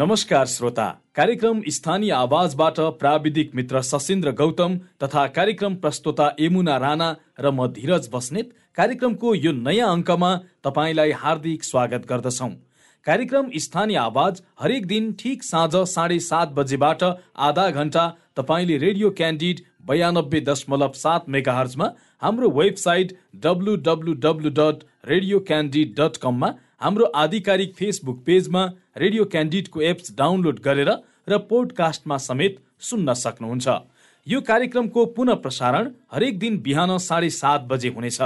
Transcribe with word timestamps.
नमस्कार 0.00 0.46
श्रोता। 0.46 0.86
कार्यक्रम 1.14 1.60
स्थानीय 1.68 2.10
आवाजबाट 2.10 2.78
प्राविधिक 3.00 3.54
मित्र 3.54 3.80
सशिन्द्र 3.80 4.30
गौतम 4.32 4.76
तथा 5.02 5.26
कार्यक्रम 5.26 5.74
प्रस्तोता 5.74 6.30
यमुना 6.40 6.76
राणा 6.76 7.08
र 7.40 7.50
म 7.50 7.66
धीरज 7.66 8.08
बस्नेत। 8.12 8.54
कार्यक्रमको 8.76 9.34
यो 9.34 9.52
नयाँ 9.52 9.92
अङ्कमा 9.92 10.30
तपाईँलाई 10.64 11.10
हार्दिक 11.12 11.64
स्वागत 11.64 12.06
गर्दछौँ। 12.08 12.69
कार्यक्रम 13.06 13.46
स्थानीय 13.56 13.96
आवाज 13.96 14.40
हरेक 14.60 14.86
दिन 14.86 15.12
ठिक 15.20 15.42
साँझ 15.42 15.76
साढे 15.88 16.18
सात 16.20 16.48
बजेबाट 16.56 17.02
आधा 17.46 17.68
घन्टा 17.70 18.02
तपाईँले 18.36 18.76
रेडियो 18.78 19.10
क्यान्डिड 19.18 19.60
बयानब्बे 19.86 20.40
दशमलव 20.48 20.92
सात 20.94 21.28
मेगाहर्जमा 21.28 21.88
हाम्रो 22.22 22.50
website 22.58 23.16
W 23.44 23.76
W 23.86 24.14
W 24.24 24.50
dot 24.58 24.84
radio 25.08 25.40
candid 25.48 25.94
dot 26.00 26.16
कममा 26.22 26.52
हाम्रो 26.80 27.06
आधिकारिक 27.22 27.74
फेसबुक 27.76 28.22
पेजमा 28.26 28.66
रेडियो 28.98 29.24
क्यान्डिडको 29.32 29.80
एप्स 29.88 30.14
डाउनलोड 30.18 30.60
गरेर 30.60 30.92
र 31.28 31.38
पोडकास्टमा 31.48 32.16
समेत 32.20 32.60
सुन्न 32.82 33.14
सक्नुहुन्छ। 33.16 33.80
यो 34.26 34.40
कार्यक्रमको 34.42 35.06
पुनः 35.16 35.40
प्रसारण 35.42 35.90
हरेक 36.12 36.38
दिन 36.38 36.60
बिहान 36.62 36.96
साढे 37.00 37.30
सात 37.32 37.68
बजे 37.68 37.88
हुनेछ। 37.96 38.20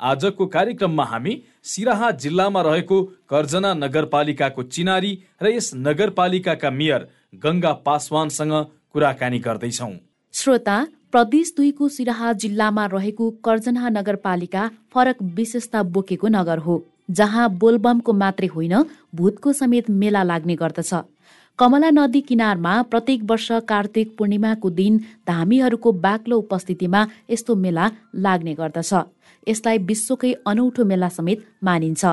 आजको 0.00 0.46
कार्यक्रममा 0.46 1.04
हामी 1.04 1.32
सिराहा 1.64 2.10
जिल्लामा 2.22 2.62
रहेको 2.62 3.02
कर्जना 3.28 3.72
नगरपालिकाको 3.74 4.62
चिनारी 4.64 5.12
र 5.42 5.50
यस 5.50 5.70
नगरपालिकाका 5.76 6.70
मेयर 6.70 7.06
गङ्गा 7.42 7.72
पासवानसँग 7.86 8.54
कुराकानी 8.92 9.38
गर्दैछौ। 9.38 9.90
श्रोता 10.34 10.76
प्रदेश 11.12 11.54
दुईको 11.56 11.88
सिराहा 11.88 12.32
जिल्लामा 12.42 12.86
रहेको 12.92 13.30
कर्जना 13.44 13.88
नगरपालिका 13.90 14.68
फरक 14.94 15.22
विशेषता 15.36 15.82
बोकेको 15.94 16.28
नगर 16.28 16.58
हो 16.58 16.82
जहाँ 17.10 17.48
बोलबमको 17.56 18.12
मात्रै 18.14 18.46
होइन 18.48 18.74
भूतको 19.14 19.52
समेत 19.52 19.90
मेला 19.92 20.22
लाग्ने 20.22 20.54
गर्दछ। 20.56 20.92
कमला 21.58 21.90
नदी 21.90 22.20
किनारमा 22.20 22.70
प्रत्येक 22.82 23.20
वर्ष 23.24 23.48
कार्तिक 23.68 24.16
पूर्णिमाको 24.18 24.70
दिन 24.70 24.98
धामीहरूको 25.28 25.92
बाक्लो 26.00 26.38
उपस्थितिमा 26.38 27.06
यस्तो 27.30 27.54
मेला 27.54 27.90
लाग्ने 28.16 28.54
गर्दछ। 28.54 28.92
यसलाई 29.48 29.78
विश्वकै 29.90 30.32
अनौठो 30.46 30.84
मेला 30.84 31.08
समेत 31.08 31.38
मानिन्छ। 31.62 32.04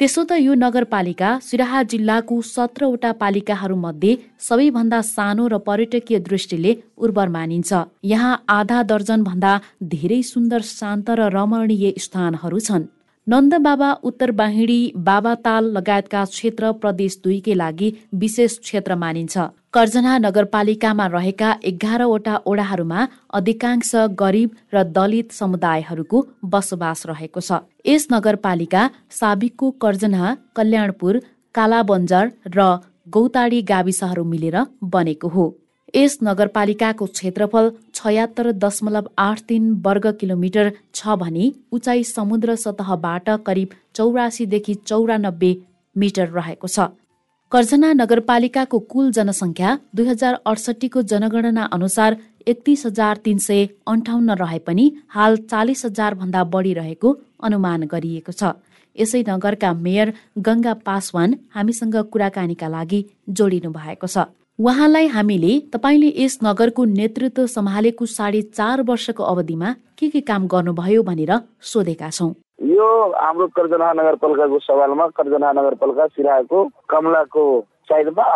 त्यसो 0.00 0.22
त 0.24 0.32
यो 0.40 0.52
नगरपालिका 0.56 1.30
सिराहा 1.44 1.80
जिल्लाको 1.92 2.36
सत्रवटा 2.40 3.10
पालिकाहरूमध्ये 3.22 4.12
सबैभन्दा 4.40 5.00
सानो 5.08 5.44
र 5.52 5.58
पर्यटकीय 5.66 6.18
दृष्टिले 6.28 6.72
उर्वर 6.96 7.28
मानिन्छ। 7.36 7.70
यहाँ 8.12 8.32
आधा 8.48 8.78
दर्जन 8.92 9.20
भन्दा 9.28 9.52
धेरै 9.84 10.20
सुन्दर 10.32 10.60
शान्त 10.76 11.10
र 11.10 11.28
रमणीय 11.36 11.92
स्थानहरू 12.00 12.58
छन्। 12.68 12.88
नन्द 13.26 13.54
बाबा 13.54 13.88
उत्तर 14.08 14.30
बाहिडी 14.32 14.80
बाबाताल 14.98 15.64
लगायतका 15.72 16.22
क्षेत्र 16.26 16.70
प्रदेश 16.82 17.16
दुईकै 17.24 17.54
लागि 17.54 17.90
विशेष 18.14 18.56
क्षेत्र 18.58 18.94
मानिन्छ। 18.96 19.44
कर्जना 19.74 20.16
नगरपालिकामा 20.18 21.06
रहेका 21.06 21.50
एघारवटा 21.70 22.34
ओडाहरूमा 22.46 23.04
अधिकांश 23.38 23.92
गरिब 24.18 24.56
र 24.74 24.82
दलित 24.96 25.32
समुदायहरूको 25.32 26.24
बसोबास 26.52 27.06
रहेको 27.06 27.40
छ। 27.40 27.60
यस 27.86 28.06
नगरपालिका 28.10 28.82
साबिकको 29.12 29.70
कर्जना 29.78 30.34
कल्याणपुर 30.56 31.20
कालाबन्जर 31.54 32.24
र 32.56 32.68
गौताडी 33.14 33.60
गाविसहरू 33.70 34.24
मिलेर 34.32 34.56
बनेको 34.90 35.28
हो। 35.28 35.44
यस 35.96 36.18
नगरपालिकाको 36.22 37.06
क्षेत्रफल 37.08 37.70
छयात्तर 37.94 38.50
दशमलव 38.64 39.10
आठ 39.18 39.40
तिन 39.48 39.70
वर्ग 39.86 40.06
किलोमिटर 40.20 40.70
छ 40.94 41.16
भने 41.22 41.50
उचाइ 41.72 42.04
समुद्र 42.06 42.54
सतहबाट 42.64 43.30
करिब 43.46 43.74
चौरासीदेखि 43.96 44.74
चौरानब्बे 44.86 45.52
मिटर 45.96 46.28
रहेको 46.30 46.68
छ। 46.68 46.88
कर्जना 47.52 47.92
नगरपालिकाको 47.94 48.78
कुल 48.92 49.10
जनसङ्ख्या 49.12 49.76
दुई 49.96 50.06
हजार 50.08 50.40
अडसठीको 50.46 51.02
जनगणना 51.12 51.64
अनुसार 51.72 52.16
एकतिस 52.46 52.86
हजार 52.86 53.22
तिन 53.24 53.38
सय 53.46 53.68
अन्ठाउन्न 53.88 54.36
रहे 54.42 54.58
पनि 54.66 54.90
हाल 55.14 55.36
चालिस 55.50 55.84
हजार 55.86 56.14
भन्दा 56.20 56.44
बढी 56.54 56.74
रहेको 56.74 57.16
अनुमान 57.42 57.86
गरिएको 57.92 58.32
छ। 58.32 58.52
यसै 58.96 59.22
नगरका 59.28 59.72
मेयर 59.86 60.12
गङ्गा 60.46 60.74
पासवान 60.86 61.38
हामीसँग 61.54 61.96
कुराकानीका 62.12 62.68
लागि 62.76 63.00
जोडिनु 63.30 63.70
भएको 63.72 64.06
छ। 64.06 64.30
उहाँलाई 64.60 65.06
हामीले 65.08 65.52
तपाईँले 65.72 66.08
यस 66.16 66.38
नगरको 66.44 66.84
नेतृत्व 66.86 67.46
सम्हालेको 67.46 68.06
साढे 68.06 68.40
चार 68.50 68.82
वर्षको 68.84 69.24
अवधिमा 69.24 69.72
के 69.98 70.08
के 70.08 70.20
काम 70.20 70.46
गर्नुभयो 70.46 71.02
भनेर 71.02 71.32
सोधेका 71.64 72.10
छौँ। 72.10 72.28
यो 72.68 72.88
हाम्रो 73.16 73.46
कर्जना 73.56 73.92
नगरपालिकाको 73.96 74.58
सवालमा 74.60 75.06
कर्जना 75.16 75.52
नगरपालिका 75.56 76.06
सिराहाको 76.12 76.64
कमलाको 76.92 77.44
साइडमा 77.88 78.26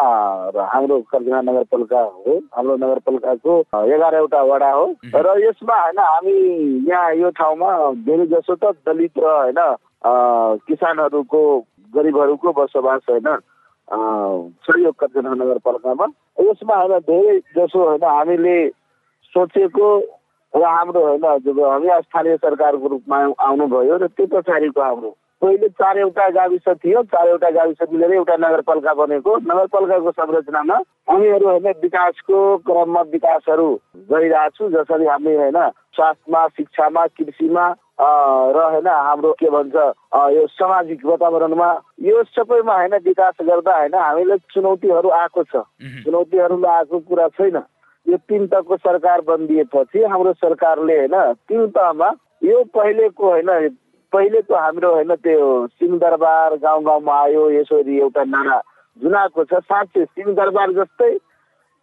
हाम्रो 0.73 1.01
कर्जना 1.13 1.41
नगरपालिका 1.45 2.01
हो 2.01 2.41
हाम्रो 2.57 2.77
नगरपालिकाको 2.77 3.61
एघारवटा 3.85 4.43
वडा 4.49 4.73
हो। 4.73 4.87
र 5.05 5.39
यसमा 5.45 5.77
होइन 5.83 5.99
हामी 6.01 6.37
यहाँ 6.89 7.15
यो 7.21 7.31
ठाउँमा 7.37 7.71
धेरै 8.09 8.27
जसो 8.33 8.55
त 8.65 8.73
दलित 8.89 9.13
र 9.21 9.29
होइन 9.29 9.61
किसानहरूको 10.69 11.43
गरिबहरूको 11.93 12.53
बसोबास 12.53 13.11
होइन। 13.11 13.37
सहयोग 13.89 14.95
कर्जना 14.95 15.35
नगरपालिकामा 15.35 16.07
यसमा 16.41 16.77
होइन 16.77 16.99
धेरै 17.01 17.39
जसो 17.57 17.85
होइन 17.85 18.05
हामीले 18.05 18.57
सोचेको 19.35 19.89
र 20.55 20.65
हाम्रो 20.67 21.01
होइन 21.01 21.25
हामी 21.25 22.01
स्थानीय 22.03 22.37
सरकारको 22.37 22.89
रूपमा 22.89 23.19
आउनुभयो 23.41 23.97
र 23.97 24.07
त्यो 24.09 24.27
पछाडिको 24.27 24.81
हाम्रो 24.81 25.11
पहिले 25.45 25.69
चारवटा 25.77 26.29
गाविस 26.31 26.69
थियो 26.81 27.03
चारवटा 27.13 27.51
गाविस 27.53 27.89
मिलेर 27.93 28.13
एउटा 28.15 28.37
नगरपालिका 28.41 28.93
बनेको। 28.97 29.37
नगरपालिकाको 29.45 30.11
संरचनामा 30.11 30.77
हामीहरू 31.11 31.47
होइन 31.49 31.69
विकासको 31.83 32.39
क्रममा 32.65 33.01
विकासहरू 33.13 33.69
गरिरहेको 34.11 34.57
छु 34.57 34.69
जसरी 34.73 35.07
हामी 35.07 35.35
होइन 35.37 35.59
स्वास्थ्यमा 35.97 36.47
शिक्षामा 36.57 37.07
कृषिमा 37.19 37.67
र 38.01 38.63
होइन 38.73 38.89
हाम्रो 38.89 39.33
के 39.37 39.51
भन्छ 39.51 39.77
यो 40.33 40.47
सामाजिक 40.57 41.05
वातावरणमा 41.07 41.69
यो 42.03 42.23
सबैमा 42.33 42.75
होइन 42.75 42.95
विकास 43.05 43.45
गर्दा 43.45 43.77
होइन 43.79 43.95
हामीलाई 43.97 44.39
चुनौतीहरू 44.51 45.09
आएको 45.13 45.45
छ। 45.45 45.63
चुनौतीहरू 46.05 46.65
आएको 46.73 46.99
कुरा 47.05 47.29
छैन। 47.37 47.63
यो 48.07 48.17
तिन 48.29 48.47
तहको 48.49 48.77
सरकार 48.81 49.21
बनिदिएपछि 49.29 50.05
हाम्रो 50.05 50.33
सरकारले 50.41 50.99
होइन 50.99 51.33
तिन 51.49 51.67
तहमा 51.77 52.13
यो 52.43 52.65
पहिलेको 52.75 53.31
होइन 53.31 53.51
पहिलेको 54.15 54.55
हाम्रो 54.57 54.91
होइन 54.95 55.15
त्यो 55.17 55.47
सिंहदरबार 55.69 56.57
गाउँ 56.57 56.83
गाउँमा 56.85 57.15
आयो 57.21 57.51
यसरी 57.51 57.99
एउटा 57.99 58.25
नारा 58.27 58.59
जुनाएको 58.97 59.45
छ 59.45 59.61
साँच्चै 59.65 60.05
सिंहदरबार 60.05 60.73
जस्तै 60.73 61.11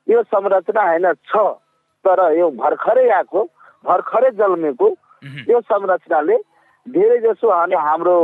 यो 0.07 0.23
संरचना 0.23 0.83
होइन 0.83 1.11
छ 1.25 1.43
तर 2.05 2.21
यो 2.37 2.49
भर्खरै 2.55 3.09
आएको 3.09 3.43
भर्खरै 3.85 4.31
जन्मेको 4.31 4.89
यो 5.49 5.61
संरचनाले 5.65 6.37
धेरै 6.85 7.19
जसो 7.19 7.47
अनि 7.55 7.75
हाम्रो 7.81 8.15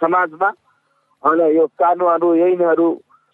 समाजमा 0.00 0.50
होइन 1.22 1.40
यो 1.56 1.66
कानुनहरू 1.78 2.34
ऐनहरू 2.46 2.88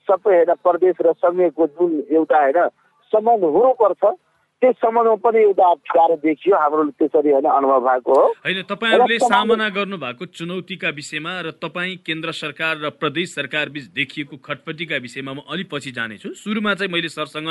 सबै 0.09 0.35
होइन 0.35 0.55
प्रदेश 0.63 0.97
र 1.01 1.13
सङ्घीयको 1.17 1.67
जुन 1.69 1.93
एउटा 2.11 2.41
होइन 2.41 2.69
सम्बन्ध 3.13 3.45
हुनुपर्छ। 3.55 4.13
त्यो 4.57 4.73
सम्बन्धमा 4.73 5.21
पनि 5.21 5.39
एउटा 5.43 5.65
अप्ठ्यारो 5.71 6.15
देखियो। 6.17 6.57
हाम्रो 6.57 6.83
त्यसरी 6.97 7.31
होइन 7.31 7.45
अनुभव 7.45 7.81
भएको 7.87 8.13
हो। 8.13 8.27
होइन 8.41 8.63
तपाईँहरूले 8.65 9.19
सामना 9.21 9.69
गर्नु 9.69 9.97
भएको 10.01 10.25
चुनौतीका 10.33 10.89
विषयमा 10.97 11.33
र 11.45 11.51
तपाईँ 11.61 11.97
केन्द्र 12.01 12.33
सरकार 12.33 12.81
र 12.81 12.91
प्रदेश 12.97 13.35
सरकार 13.35 13.69
बिच 13.69 13.85
देखिएको 13.93 14.37
खटपटीका 14.41 14.97
विषयमा 14.97 15.33
म 15.33 15.41
अलिक 15.45 15.69
पछि 15.69 15.93
जानेछु। 15.93 16.33
सुरुमा 16.41 16.75
चाहिँ 16.75 16.93
मैले 16.93 17.09
सरसँग 17.13 17.49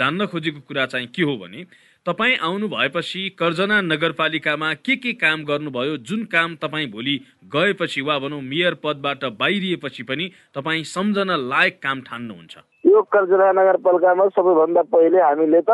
जान्न 0.00 0.26
खोजेको 0.32 0.60
कुरा 0.64 0.86
चाहिँ 0.86 1.08
के 1.12 1.22
हो 1.22 1.36
भने 1.36 1.68
तपाईँ 2.06 2.36
आउनु 2.38 2.66
भएपछि 2.68 3.20
कर्जना 3.38 3.80
नगरपालिकामा 3.82 4.72
के 4.86 4.96
के 4.96 5.12
काम 5.12 5.42
गर्नुभयो 5.44 5.96
जुन 6.06 6.22
काम 6.24 6.54
तपाईँ 6.54 6.86
भोलि 6.90 7.14
गएपछि 7.54 8.00
वा 8.00 8.18
भनौँ 8.18 8.40
मेयर 8.42 8.74
पदबाट 8.84 9.24
बाहिरिएपछि 9.40 10.02
पनि 10.02 10.30
तपाईँ 10.54 10.84
सम्झन 10.84 11.30
लायक 11.50 11.82
काम 11.82 12.00
ठान्नुहुन्छ? 12.00 12.54
यो 12.86 13.02
कर्जना 13.02 13.50
नगरपालिकामा 13.52 14.28
सबैभन्दा 14.28 14.82
पहिले 14.94 15.20
हामीले 15.20 15.60
त 15.60 15.70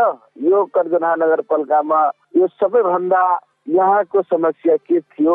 यो 0.49 0.65
कर्जना 0.73 1.15
नगरपालिकामा 1.21 2.01
यो 2.37 2.47
सबैभन्दा 2.57 3.23
यहाँको 3.69 4.23
समस्या 4.23 4.77
के 4.89 5.01
थियो 5.01 5.35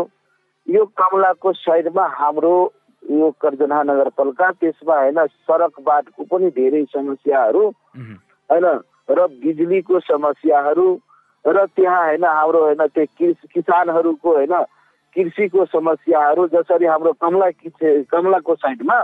यो 0.67 0.85
कमलाको 0.97 1.53
साइडमा 1.53 2.05
हाम्रो 2.17 2.57
यो 3.03 3.31
कर्जना 3.41 3.83
नगरपालिका 3.83 4.51
त्यसमा 4.51 4.95
होइन 4.99 5.25
सडक 5.45 5.79
बाटोको 5.85 6.23
पनि 6.25 6.49
धेरै 6.57 6.85
समस्याहरू 6.97 7.65
होइन। 8.49 8.65
र 9.09 9.27
बिजुलीको 9.37 9.99
समस्याहरू 10.01 10.87
र 11.45 11.65
त्यहाँ 11.67 12.03
होइन 12.05 12.25
हाम्रो 12.25 12.61
होइन 12.61 12.85
त्यो 12.89 13.31
किसानहरूको 13.47 14.33
होइन 14.33 14.53
कृषिको 15.15 15.65
समस्याहरू 15.67 16.47
जसरी 16.47 16.85
हाम्रो 16.85 17.11
कमला 17.17 17.49
कमलाको 18.11 18.55
साइडमा 18.57 18.99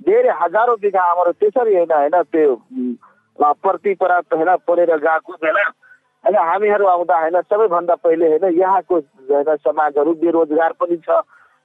धेरै 0.00 0.32
हजारौँ 0.40 0.76
बिघा 0.78 1.02
हाम्रो 1.02 1.32
त्यसरी 1.34 1.74
होइन 1.74 1.92
होइन 1.92 2.22
त्यो 2.24 2.54
प्रतिपरात 3.38 4.34
होइन 4.34 4.54
परेर 4.64 4.96
गएको 4.98 5.32
बेला 5.38 5.62
होइन 6.24 6.36
हामीहरू 6.40 6.86
आउँदा 6.86 7.18
होइन 7.18 7.40
सबैभन्दा 7.42 7.94
पहिले 8.00 8.28
होइन 8.28 8.58
यहाँको 8.58 8.98
होइन 9.28 9.54
समाजहरू 9.58 10.14
बेरोजगार 10.16 10.72
पनि 10.80 10.96
छ 10.98 11.20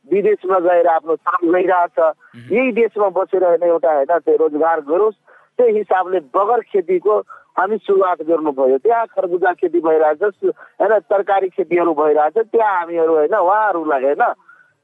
विदेशमा 0.07 0.59
गएर 0.59 0.87
आफ्नो 0.89 1.15
श्रम 1.17 1.51
गइरहेछ 1.51 1.99
यही 2.45 2.71
देशमा 2.73 3.09
बसेर 3.15 3.43
होइन 3.43 3.63
एउटा 3.65 3.93
होइन 3.93 4.17
त्यो 4.19 4.35
रोजगार 4.37 4.81
गरोस् 4.83 5.15
त्यही 5.59 5.77
हिसाबले 5.77 6.19
बगर 6.33 6.61
खेतीको 6.67 7.19
हामी 7.59 7.77
सुरुवात 7.77 8.21
गर्नुभयो। 8.23 8.77
त्यहाँ 8.79 9.05
खरबुजा 9.11 9.51
खेती 9.53 9.79
भइरहेछ 9.83 10.21
होइन 10.43 10.99
तरकारी 11.11 11.47
खेतीहरू 11.51 11.93
भइरहेछ 11.93 12.37
त्यहाँ 12.47 12.73
हामीहरू 12.79 13.13
होइन 13.15 13.35
उहाँहरूलाई 13.35 14.03
होइन 14.03 14.23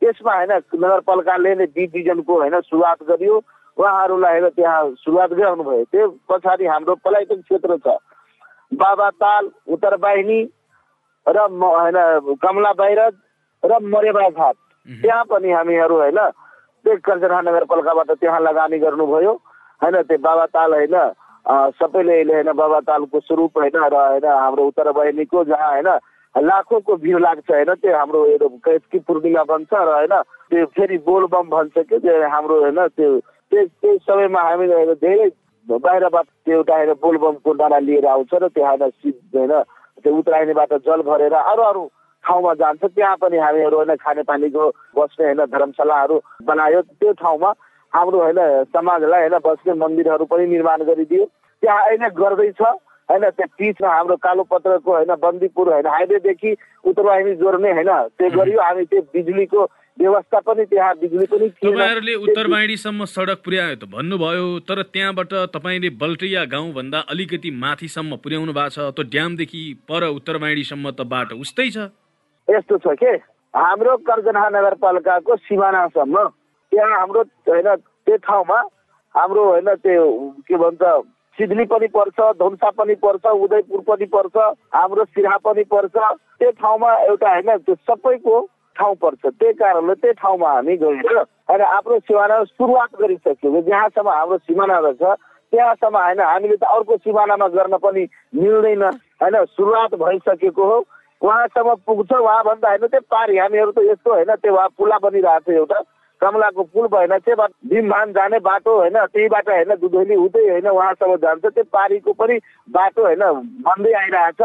त्यसमा 0.01 0.33
होइन 0.35 0.51
नगरपालिकाले 0.75 1.55
नै 1.55 1.65
बी 1.71 1.87
बिजनको 1.87 2.33
होइन 2.35 2.59
सुरुवात 2.61 3.03
गरियो। 3.09 3.35
उहाँहरूलाई 3.77 4.39
होइन 4.39 4.49
त्यहाँ 4.55 4.81
सुरुवात 4.99 5.29
गराउनुभयो। 5.33 5.83
त्यो 5.91 6.07
पछाडि 6.29 6.65
हाम्रो 6.65 6.95
पलाइटन 6.99 7.41
क्षेत्र 7.41 7.77
छ। 7.79 7.95
बाबा 8.71 9.09
ताल 9.23 9.49
उत्तर 9.67 9.95
बाहिनी 9.97 10.39
र 11.25 11.37
होइन 11.55 11.97
कमला 12.43 12.71
बाहिरज 12.75 13.13
र 13.63 13.79
मरेबा 13.87 14.29
घाट। 14.29 14.55
त्यहाँ 14.87 15.23
पनि 15.25 15.51
हामीहरू 15.51 15.95
होइन 15.95 16.19
त्यो 16.85 16.95
कर्जनहा 17.03 17.41
नगरपालिकाबाट 17.41 18.11
त्यहाँ 18.13 18.39
लगानी 18.41 18.77
गर्नुभयो। 18.79 19.33
होइन 19.81 20.01
त्यो 20.03 20.17
बाबा 20.19 20.45
ताल 20.51 20.73
होइन 20.73 20.95
सबैले 21.45 22.21
होइन 22.25 22.51
बाबा 22.53 22.79
तालको 22.81 23.19
स्वरूप 23.21 23.57
होइन 23.57 23.77
र 23.77 23.95
होइन 23.95 24.25
हाम्रो 24.25 24.65
उत्तर 24.65 24.91
बहिनीको 24.93 25.43
जहाँ 25.45 25.69
होइन 25.69 25.89
लाखौँको 26.35 26.95
भिड 26.97 27.19
लाग्छ 27.19 27.51
होइन 27.51 27.73
त्यो 27.75 27.95
हाम्रो 27.95 28.25
कैतकी 28.61 28.99
पूर्णिमा 29.01 29.43
भन्छ 29.45 29.73
र 29.73 29.89
होइन 29.89 30.15
त्यो 30.49 30.65
फेरि 30.71 30.97
बोलबम 31.03 31.49
भन्छ 31.49 31.77
कि 31.79 31.99
त्यो 31.99 32.15
हाम्रो 32.27 32.59
होइन 32.61 32.87
त्यो 32.89 33.09
त्यो 33.51 33.97
समयमा 34.03 34.41
होइन 34.43 34.93
धेरै 34.95 35.29
बाहिरबाट 35.67 36.25
त्यो 36.25 36.55
एउटा 36.55 36.75
होइन 36.75 36.93
बोलबमको 36.99 37.53
नारा 37.55 37.79
लिएर 37.81 38.07
आउँछ 38.07 38.33
र 38.35 38.47
त्यहाँ 38.49 38.77
होइन 38.77 39.53
त्यो 39.97 40.15
उत्तरायणीबाट 40.15 40.73
जल 40.81 41.01
भरेर 41.03 41.33
अरू 41.35 41.63
अरू 41.63 41.85
ठाउँमा 42.23 42.53
जान्छ 42.55 42.83
त्यहाँ 42.85 43.15
पनि 43.17 43.37
हामीहरू 43.39 43.77
होइन 43.77 43.95
खानेपानीको 43.97 44.69
बस्ने 44.93 45.25
होइन 45.25 45.45
धर्मशालाहरू 45.47 46.19
बनायो 46.43 46.81
त्यो 46.93 47.11
ठाउँमा 47.15 47.51
हाम्रो 47.95 48.19
होइन 48.19 48.39
समाजलाई 48.73 49.21
होइन 49.21 49.37
बस्ने 49.45 49.73
मन्दिरहरू 49.83 50.25
पनि 50.25 50.45
निर्माण 50.47 50.83
गरिदियो। 50.89 51.25
त्यहाँ 51.63 51.85
अहिले 51.85 52.09
गर्दैछ 52.19 52.61
होइन 52.61 53.29
त्यो 53.29 53.47
पिचमा 53.57 53.89
हाम्रो 53.89 54.15
कालो 54.17 54.43
पत्रको 54.51 54.91
होइन 54.91 55.15
बन्दीपुर 55.23 55.71
होइन 55.71 55.87
हाइवेदेखि 55.87 56.51
उत्तरवाहिनी 56.85 57.33
जोड्ने 57.41 57.71
होइन 57.71 57.91
त्यो 58.19 58.29
गरियो। 58.37 58.61
हामी 58.61 58.85
त्यो 58.85 59.01
बिजुलीको 59.13 59.63
व्यवस्था 59.97 60.39
पनि 60.47 60.63
त्यहाँ 60.65 60.93
बिजुली 61.01 61.25
पनि 61.25 61.47
तपाईँहरूले 61.57 62.13
उत्तरवाहिनीसम्म 62.23 63.05
सडक 63.07 63.39
पुर्यायो 63.45 63.75
त 63.75 63.87
भन्नुभयो 63.93 64.47
तर 64.67 64.81
त्यहाँबाट 64.91 65.33
तपाईँले 65.53 65.89
बल्टिया 65.95 66.43
गाउँभन्दा 66.51 66.99
अलिकति 67.09 67.51
माथिसम्म 67.61 68.15
पुर्याउनु 68.19 68.53
भएको 68.53 68.75
छ 68.75 68.91
त्यो 68.91 69.03
ड्यामदेखि 69.13 69.61
पर 69.87 70.07
उत्तरवाहिनीसम्म 70.09 70.91
त 70.91 71.07
बाटो 71.07 71.39
उस्तै 71.39 71.69
छ। 71.69 71.87
यस्तो 72.47 72.77
छ 72.77 72.97
के? 72.99 73.13
हाम्रो 73.53 73.95
कर्जनहा 74.03 74.49
नगरपालिकाको 74.51 75.35
सिमानासम्म 75.45 76.15
त्यहाँ 76.75 76.99
हाम्रो 76.99 77.21
होइन 77.47 77.75
त्यो 77.75 78.15
ठाउँमा 78.27 78.59
हाम्रो 79.15 79.43
होइन 79.49 79.69
त्यो 79.79 80.05
के 80.47 80.55
भन्छ 80.59 80.83
सिडनी 81.37 81.65
पनि 81.71 81.87
पर्छ 81.95 82.19
धनुषा 82.39 82.69
पनि 82.79 82.95
पर्छ 82.99 83.25
उदयपुर 83.25 83.81
पनि 83.87 84.05
पर्छ 84.11 84.35
हाम्रो 84.75 85.03
सिराहा 85.05 85.37
पनि 85.45 85.63
पर्छ। 85.71 85.95
त्यो 86.39 86.51
ठाउँमा 86.51 86.91
एउटा 87.07 87.29
होइन 87.31 87.57
त्यो 87.63 87.75
सबैको 87.75 88.35
ठाउँ 88.75 88.95
पर्छ। 88.95 89.23
त्यही 89.25 89.53
कारणले 89.53 89.93
त्यही 89.95 90.13
ठाउँमा 90.19 90.49
हामी 90.51 90.75
गएर 90.83 91.17
होइन 91.47 91.61
आफ्नो 91.61 91.99
सिमाना 91.99 92.43
सुरुवात 92.43 92.91
गरिसक्यौँ 93.01 93.61
जहाँसम्म 93.61 94.09
हाम्रो 94.09 94.37
सिमाना 94.47 94.77
रहेछ 94.79 95.03
त्यहाँसम्म 95.53 95.97
होइन 95.97 96.19
हामीले 96.19 96.55
त 96.55 96.63
अर्को 96.75 96.97
सिमानामा 96.97 97.47
गर्न 97.55 97.77
पनि 97.83 98.03
मिल्दैन। 98.35 98.83
होइन 99.23 99.35
सुरुवात 99.55 99.95
भइसकेको 99.95 100.63
हो। 100.71 100.77
उहाँसम्म 101.21 101.75
पुग्छ 101.87 102.11
उहाँभन्दा 102.11 102.69
होइन 102.69 102.87
त्यो 102.87 103.01
पारी 103.11 103.37
हामीहरू 103.37 103.71
त 103.71 103.79
यस्तो 103.91 104.11
होइन 104.11 104.31
त्यो 104.35 104.53
उहाँ 104.55 104.69
पुला 104.77 104.97
बनिरहेको 105.03 105.51
छ 105.51 105.55
एउटा। 105.55 105.79
कमलाको 106.25 106.63
पुल 106.73 106.87
भएन 106.89 107.17
त्यो 107.19 107.35
बाटो 107.35 107.69
भीमभान 107.69 108.11
जाने 108.13 108.39
बाटो 108.41 108.75
होइन 108.75 108.97
त्यहीबाट 109.05 109.49
होइन 109.49 109.73
दुधैली 109.77 110.15
हुँदै 110.15 110.45
होइन 110.49 110.67
उहाँसम्म 110.67 111.15
जान्छ। 111.21 111.45
त्यो 111.45 111.63
पारीको 111.69 112.13
पनि 112.13 112.35
बाटो 112.71 113.01
होइन 113.01 113.23
बन्दै 113.65 113.91
आइरहेछ। 113.93 114.41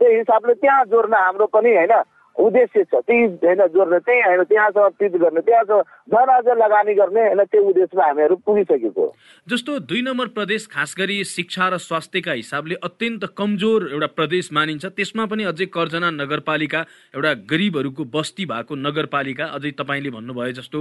त्यही 0.00 0.16
हिसाबले 0.16 0.54
त्यहाँ 0.54 0.84
जोड्न 0.84 1.14
हाम्रो 1.14 1.46
पनि 1.46 1.74
होइन। 1.76 1.94
उद्देश्य 2.40 2.84
छ। 2.84 2.94
त्यही 3.04 3.22
होइन 3.44 3.60
जोड्ने 3.74 3.98
त्यही 4.00 4.20
होइन 4.20 4.42
त्यहाँसम्म 4.50 4.88
पिच 4.98 5.12
गर्ने 5.20 5.40
त्यहाँसम्म 5.40 5.82
झन् 6.10 6.30
अझ 6.30 6.46
लगानी 6.56 6.94
गर्ने 6.94 7.20
होइन 7.20 7.42
त्यो 7.44 7.62
उद्देश्यमा 7.70 8.04
हामीहरू 8.04 8.34
पुगिसकेको। 8.46 9.04
जस्तो 9.46 9.78
दुई 9.84 10.02
नम्बर 10.02 10.26
प्रदेश 10.36 10.66
खास 10.66 10.94
गरी 10.98 11.16
शिक्षा 11.26 11.68
र 11.68 11.76
स्वास्थ्यका 11.78 12.32
हिसाबले 12.32 12.74
अत्यन्त 12.82 13.24
कमजोर 13.36 13.88
एउटा 13.92 14.08
प्रदेश 14.16 14.52
मानिन्छ 14.52 14.84
त्यसमा 14.96 15.24
पनि 15.26 15.44
अझै 15.52 15.66
कर्जना 15.68 16.10
नगरपालिका 16.12 16.80
एउटा 17.14 17.32
गरिबहरूको 17.50 18.04
बस्ती 18.08 18.44
भएको 18.46 18.74
नगरपालिका 18.78 19.44
अझै 19.56 19.70
तपाईँले 19.76 20.10
भन्नुभयो 20.10 20.52
जस्तो 20.58 20.78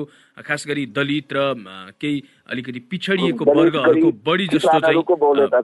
खास 0.47 0.65
गरी 0.67 0.85
दलित 0.95 1.33
र 1.33 1.37
केही 1.99 2.17
अलिकति 2.49 2.79
पिछडिएको 2.87 3.43
वर्गहरूको 3.51 4.09
बढी 4.25 4.47
जस्तो 4.53 4.79
चाहिँ 4.79 5.03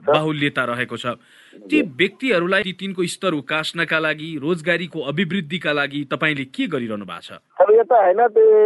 बाहुल्यता 0.06 0.64
रहेको 0.66 0.96
छ। 0.96 1.16
ती 1.64 1.80
व्यक्तिहरूलाई 1.94 2.62
ती 2.62 2.72
तिनको 2.72 3.06
स्तर 3.06 3.34
उकास्नका 3.34 3.98
लागि 3.98 4.28
रोजगारीको 4.42 5.00
अभिवृद्धिका 5.08 5.72
लागि 5.72 6.02
तपाईँले 6.12 6.44
के 6.46 6.66
गरिरहनु 6.66 7.04
भएको 7.04 7.20
छ? 7.20 7.38
अब 7.60 7.70
यो 7.70 7.82
त 7.82 7.92
होइन 7.92 8.20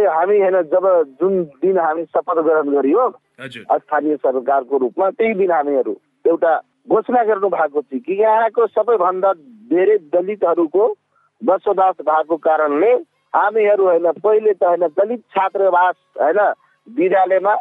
हामी 0.07 0.39
होइन 0.39 0.61
जब 0.69 0.85
जुन 1.21 1.43
दिन 1.61 1.77
हामी 1.79 2.03
शपथ 2.05 2.41
ग्रहण 2.41 2.69
गरियो 2.69 3.07
स्थानीय 3.39 4.15
सरकारको 4.17 4.77
रूपमा 4.77 5.09
त्यही 5.11 5.33
दिन 5.33 5.51
हामीहरू 5.51 5.95
एउटा 6.25 6.53
घोषणा 6.89 7.23
गर्नु 7.23 7.49
भएको 7.49 7.81
थियो 7.81 7.99
कि 7.99 8.21
यहाँको 8.21 8.67
सबैभन्दा 8.67 9.33
धेरै 9.71 9.97
दलितहरूको 10.11 10.87
बसोबास 11.41 11.95
भएको 12.01 12.37
कारणले 12.39 12.91
हामीहरू 13.33 13.83
होइन 13.85 14.11
पहिले 14.19 14.53
त 14.53 14.63
होइन 14.63 14.87
दलित 14.93 15.21
छात्रावास 15.31 15.95
होइन 16.19 16.39
विद्यालयमा 16.87 17.55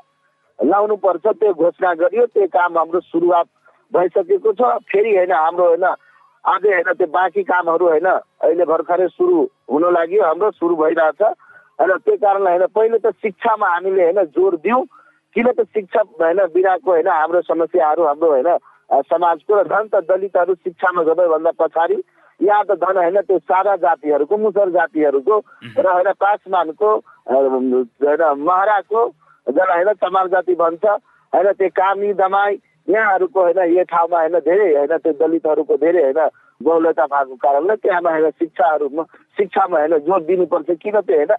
लाउनु 0.59 0.97
पर्छ 0.97 1.27
त्यो 1.27 1.53
घोषणा 1.55 1.95
गरियो 1.95 2.27
त्यो 2.27 2.47
काम 2.49 2.79
हाम्रो 2.79 3.01
सुरुवात 3.03 3.47
भइसकेको 3.93 4.53
छ 4.53 4.71
फेरि 4.87 5.17
होइन 5.17 5.33
हाम्रो 5.35 5.67
होइन 5.67 5.87
अझै 6.45 6.71
होइन 6.71 6.93
त्यो 6.95 7.07
बाँकी 7.09 7.43
कामहरू 7.45 7.89
होइन 7.89 8.07
अहिले 8.07 8.65
भर्खरै 8.67 9.09
सुरु 9.11 9.43
हुन 9.69 9.85
लाग्यो 9.93 10.25
हाम्रो 10.25 10.51
सुरु 10.53 10.77
भइरहेछ 10.77 11.23
होइन 11.23 11.97
त्यही 11.99 12.17
कारणले 12.19 12.51
होइन 12.51 12.67
पहिले 12.75 12.99
त 12.99 13.15
शिक्षामा 13.19 13.69
हामीले 13.69 14.05
होइन 14.05 14.25
जोड 14.31 14.57
दियौँ 14.61 14.85
किन 15.37 15.51
त 15.53 15.67
शिक्षा 15.71 16.03
होइन 16.15 16.41
बिनाको 16.51 16.91
होइन 16.91 17.09
हाम्रो 17.11 17.41
समस्याहरू 17.45 18.05
हाम्रो 18.05 18.31
होइन 18.31 18.51
समाजको 19.05 19.61
र 19.61 19.69
झन् 19.69 19.89
त 19.89 20.03
दलितहरू 20.07 20.55
शिक्षामा 20.57 21.05
सबैभन्दा 21.05 21.51
पछाडि 21.59 21.99
यहाँ 22.41 22.65
त 22.65 22.79
झन् 22.79 22.99
होइन 22.99 23.21
त्यो 23.23 23.39
सादा 23.45 23.77
जातिहरूको 23.79 24.37
मुसर 24.39 24.71
जातिहरूको 24.71 25.39
र 25.77 25.87
होइन 25.89 26.13
पासमानको 26.19 26.91
होइन 27.29 28.25
महराको 28.41 29.07
जसलाई 29.47 29.77
होइन 29.77 29.93
चमार 30.01 30.27
जाति 30.31 30.55
भन्छ 30.57 30.85
होइन 31.33 31.53
त्यो 31.55 31.69
कामी 31.75 32.13
दमाई 32.17 32.57
यहाँहरूको 32.91 33.41
होइन 33.41 33.59
यो 33.71 33.85
ठाउँमा 33.87 34.19
होइन 34.19 34.39
धेरै 34.41 34.69
होइन 34.75 34.97
त्यो 34.99 35.13
दलितहरूको 35.19 35.77
धेरै 35.79 36.03
होइन 36.03 36.21
बहुलता 36.61 37.07
भएको 37.09 37.35
कारणले 37.39 37.77
त्यहाँमा 37.79 38.11
होइन 38.11 38.31
शिक्षाहरूमा 38.33 39.03
शिक्षामा 39.39 39.79
होइन 39.79 39.99
जोड 40.01 40.27
दिनुपर्छ 40.27 40.71
किन 40.79 41.01
त्यो 41.03 41.17
होइन 41.17 41.33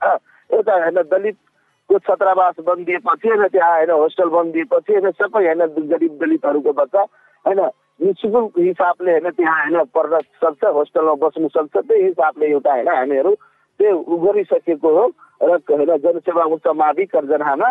एउटा 0.50 0.75
होइन 0.77 1.01
दलितको 1.08 2.00
छात्रावास 2.00 2.55
बनिदिएपछि 2.62 3.29
होइन 3.29 3.48
त्यहाँ 3.50 3.72
होइन 3.74 3.91
होस्टेल 3.98 4.29
बनिदिएपछि 4.31 4.93
होइन 4.93 5.12
सबै 5.13 5.46
होइन 5.46 5.65
गरिब 5.88 6.17
दलितहरूको 6.20 6.74
बच्चा 6.75 7.05
होइन 7.46 7.62
निशुल्क 8.00 8.60
हिसाबले 8.60 9.12
होइन 9.12 9.29
त्यहाँ 9.31 9.58
होइन 9.60 9.84
पढ्न 9.91 10.20
सक्छ 10.39 10.63
होस्टेलमा 10.72 11.13
बस्नु 11.20 11.48
सक्छ 11.50 11.77
त्यही 11.77 12.03
हिसाबले 12.03 12.46
एउटा 12.50 12.74
होइन 12.74 12.88
हामीहरू 12.89 13.34
त्यो 13.79 14.17
गरिसकेको 14.20 14.89
हो 14.91 15.05
र 15.41 15.58
होइन 15.70 15.96
जनसेवा 16.00 16.43
उच्च 16.51 16.67
मावि 16.75 17.05
कर्जनहामा 17.08 17.70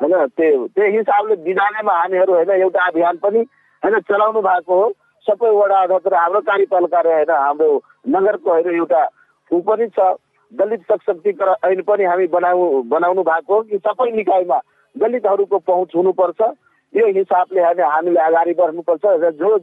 होइन 0.00 0.26
त्यो 0.28 0.66
त्यही 0.66 0.96
हिसाबले 0.96 1.34
विद्यालयमा 1.42 1.92
हामीहरू 1.92 2.32
होइन 2.34 2.50
एउटा 2.52 2.86
अभियान 2.86 3.16
पनि 3.22 3.40
होइन 3.82 3.98
चलाउनु 4.02 4.40
भएको 4.42 4.74
हो। 4.74 4.88
सबै 5.26 5.50
वडा 5.52 5.80
अध्यक्ष 5.82 6.06
र 6.06 6.14
हाम्रो 6.16 6.40
कार्यपालिका 6.48 7.00
र 7.00 7.12
होइन 7.12 7.30
हाम्रो 7.32 7.68
नगरको 8.08 8.50
होइन 8.50 8.74
एउटा 8.74 9.02
ऊ 9.50 9.60
पनि 9.60 9.86
छ। 9.88 10.00
दलित 10.52 10.82
सशक्तिकरण 10.90 11.54
ऐन 11.64 11.80
पनि 11.82 12.04
हामी 12.04 12.26
बनाउ 12.28 12.82
बनाउनु 12.90 13.22
भएको 13.22 13.54
हो 13.54 13.62
कि 13.62 13.78
सबै 13.78 14.10
निकायमा 14.12 14.58
दलितहरूको 14.96 15.58
पहुँच 15.60 15.90
हुनुपर्छ। 15.96 16.40
यो 16.94 17.06
हिसाबले 17.08 17.60
होइन 17.60 17.80
हामीले 17.84 18.20
अगाडि 18.22 18.52
बढ्नुपर्छ 18.54 19.04
र 19.22 19.30
जो 19.38 19.58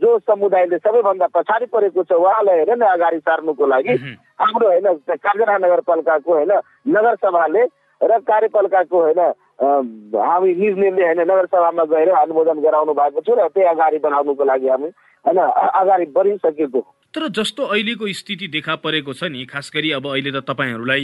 जो 0.00 0.18
समुदायले 0.18 0.78
सबैभन्दा 0.78 1.26
पछाडि 1.32 1.66
परेको 1.68 2.02
छ 2.02 2.12
उहाँलाई 2.14 2.58
हेर 2.58 2.70
न 2.72 2.84
अगाडि 2.88 3.18
सार्नुको 3.20 3.66
लागि 3.66 3.94
हाम्रो 4.40 4.68
होइन 4.68 4.86
कागरा 5.08 5.56
नगरपालिकाको 5.58 6.32
होइन 6.32 6.52
नगरसभाले 6.88 7.64
र 8.00 8.18
कार्यपालिकाको 8.28 9.00
होइन 9.00 9.20
हामी 9.58 10.54
निर्णयले 10.54 11.04
होइन 11.04 11.20
नगरसभामा 11.20 11.84
गएर 11.92 12.10
अनुमोदन 12.16 12.58
गराउनु 12.60 12.92
भएको 12.94 13.20
छ 13.20 13.38
र 13.38 13.48
त्यही 13.54 13.68
अगाडि 13.68 13.98
बढाउनुको 14.04 14.44
लागि 14.44 14.68
हामी 14.68 14.88
होइन 15.24 15.38
अगाडि 15.38 16.06
बढिसकेको 16.16 16.80
तर 17.14 17.28
जस्तो 17.30 17.62
अहिलेको 17.64 18.06
स्थिति 18.18 18.46
देखा 18.50 18.74
परेको 18.82 19.12
छ 19.14 19.30
नि 19.30 19.44
खास 19.46 19.70
गरी 19.74 19.90
अब 19.94 20.06
अहिले 20.10 20.30
त 20.32 20.42
तपाईँहरूलाई 20.50 21.02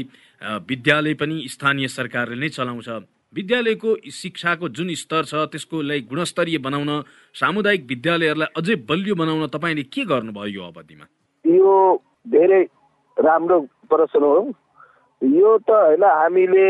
विद्यालय 0.67 1.15
पनि 1.15 1.37
स्थानीय 1.47 1.89
सरकारले 1.89 2.37
नै 2.37 2.49
चलाउँछ। 2.51 2.89
विद्यालयको 3.35 3.91
शिक्षाको 4.11 4.69
जुन 4.75 4.89
स्तर 4.99 5.23
छ 5.31 5.47
त्यसकोलाई 5.55 6.01
गुणस्तरीय 6.11 6.59
बनाउन 6.59 6.91
सामुदायिक 7.35 7.87
विद्यालयहरूलाई 7.87 8.51
अझै 8.59 8.75
बलियो 8.91 9.15
बनाउन 9.15 9.47
तपाईँले 9.55 9.83
के 9.95 10.03
गर्नुभयो 10.11 10.51
यो 10.51 10.63
अवधिमा? 10.67 11.07
यो 11.45 11.75
धेरै 12.27 12.63
राम्रो 13.17 13.59
प्रश्न 13.87 14.23
हो। 14.23 14.43
यो 15.23 15.51
त 15.59 15.71
होइन 15.71 16.05
हामीले 16.05 16.67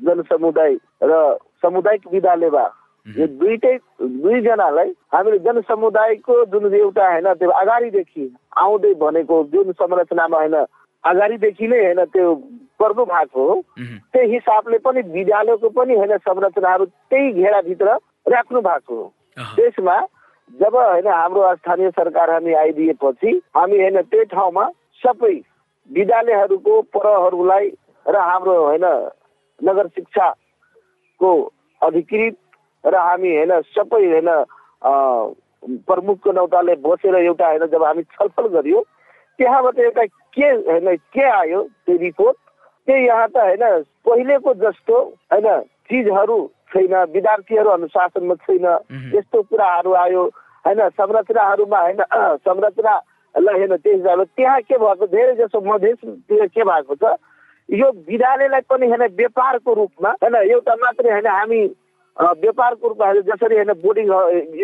जनसमुदाय 0.00 0.74
र 1.02 1.36
सामुदायिक 1.62 2.08
विद्यालयमा 2.12 2.64
यो 3.06 3.26
दुइटै 3.26 3.76
दुईजनालाई 4.00 4.90
हामीले 5.12 5.38
जनसमुदायको 5.38 6.44
जुन 6.44 6.74
एउटा 6.74 7.10
होइन 7.10 7.32
त्यो 7.34 7.50
अगाडिदेखि 7.50 8.24
आउँदै 8.56 8.94
भनेको 8.94 9.42
जुन 9.44 9.72
संरचनामा 9.72 10.38
होइन 10.38 10.56
अगाडिदेखि 11.04 11.66
नै 11.66 11.84
होइन 11.84 12.04
त्यो 12.04 12.34
गर्नु 12.80 13.04
भएको 13.04 13.44
हो। 13.48 13.54
त्यही 14.12 14.32
हिसाबले 14.32 14.78
पनि 14.78 15.00
विद्यालयको 15.12 15.68
पनि 15.68 15.94
होइन 15.94 16.16
संरचनाहरू 16.18 16.84
त्यही 16.84 17.32
घेराभित्र 17.32 17.96
राख्नु 18.28 18.60
भएको 18.60 18.94
हो। 18.94 19.12
त्यसमा 19.56 19.96
जब 20.60 20.76
होइन 20.76 21.06
हाम्रो 21.06 21.54
स्थानीय 21.54 21.90
सरकार 21.90 22.30
हामी 22.30 22.52
आइदिएपछि 22.54 23.30
हामी 23.56 23.80
होइन 23.80 24.00
त्यही 24.02 24.24
ठाउँमा 24.24 24.68
सबै 25.02 25.34
विद्यालयहरूको 25.90 26.80
परहरूलाई 26.94 27.68
र 28.06 28.16
हाम्रो 28.20 28.56
होइन 28.64 28.84
नगर 29.60 29.86
शिक्षाको 29.88 31.30
अधिकृत 31.82 32.36
र 32.84 32.94
हामी 32.96 33.36
होइन 33.36 33.60
सबै 33.74 34.04
होइन 34.06 34.30
प्रमुखको 35.86 36.32
नौताले 36.32 36.74
बसेर 36.84 37.14
एउटा 37.16 37.46
होइन 37.46 37.66
जब 37.66 37.84
हामी 37.84 38.02
छलफल 38.02 38.46
गरियो 38.56 38.80
त्यहाँबाट 39.38 39.78
एउटा 39.78 40.04
के 40.36 40.48
होइन 40.68 40.96
के 40.96 41.24
आयो 41.30 41.62
त्यो 41.86 41.96
रिपोर्ट? 41.98 42.36
त्यही 42.88 43.06
यहाँ 43.06 43.28
त 43.28 43.36
होइन 43.36 43.82
पहिलेको 44.06 44.54
जस्तो 44.54 44.96
होइन 45.32 45.48
चिजहरू 45.90 46.38
छैन 46.72 46.94
विद्यार्थीहरू 47.12 47.70
अनुशासनमा 47.70 48.34
छैन। 48.44 48.66
यस्तो 49.14 49.42
कुराहरू 49.42 49.92
आयो 49.94 50.22
होइन 50.64 50.88
संरचनाहरूमा 50.88 51.80
होइन 51.80 52.00
संरचनालाई 52.46 53.58
होइन 53.58 53.76
त्यस 53.76 54.28
त्यहाँ 54.36 54.60
के 54.62 54.78
भएको? 54.78 55.06
धेरै 55.06 55.34
जसो 55.34 55.60
मधेसतिर 55.60 56.46
के 56.46 56.62
भएको 56.62 56.94
छ? 56.94 57.16
यो 57.68 57.90
विद्यालयलाई 58.08 58.60
पनि 58.70 58.86
होइन 58.86 59.02
व्यापारको 59.14 59.74
रूपमा 59.74 60.10
होइन 60.22 60.34
एउटा 60.36 60.74
मात्रै 60.76 61.10
होइन 61.10 61.26
हामी 61.28 61.60
व्यापारको 62.16 62.88
रूपमा 62.88 63.12
जसरी 63.24 63.56
होइन 63.56 63.72
बोर्डिङ 63.76 64.10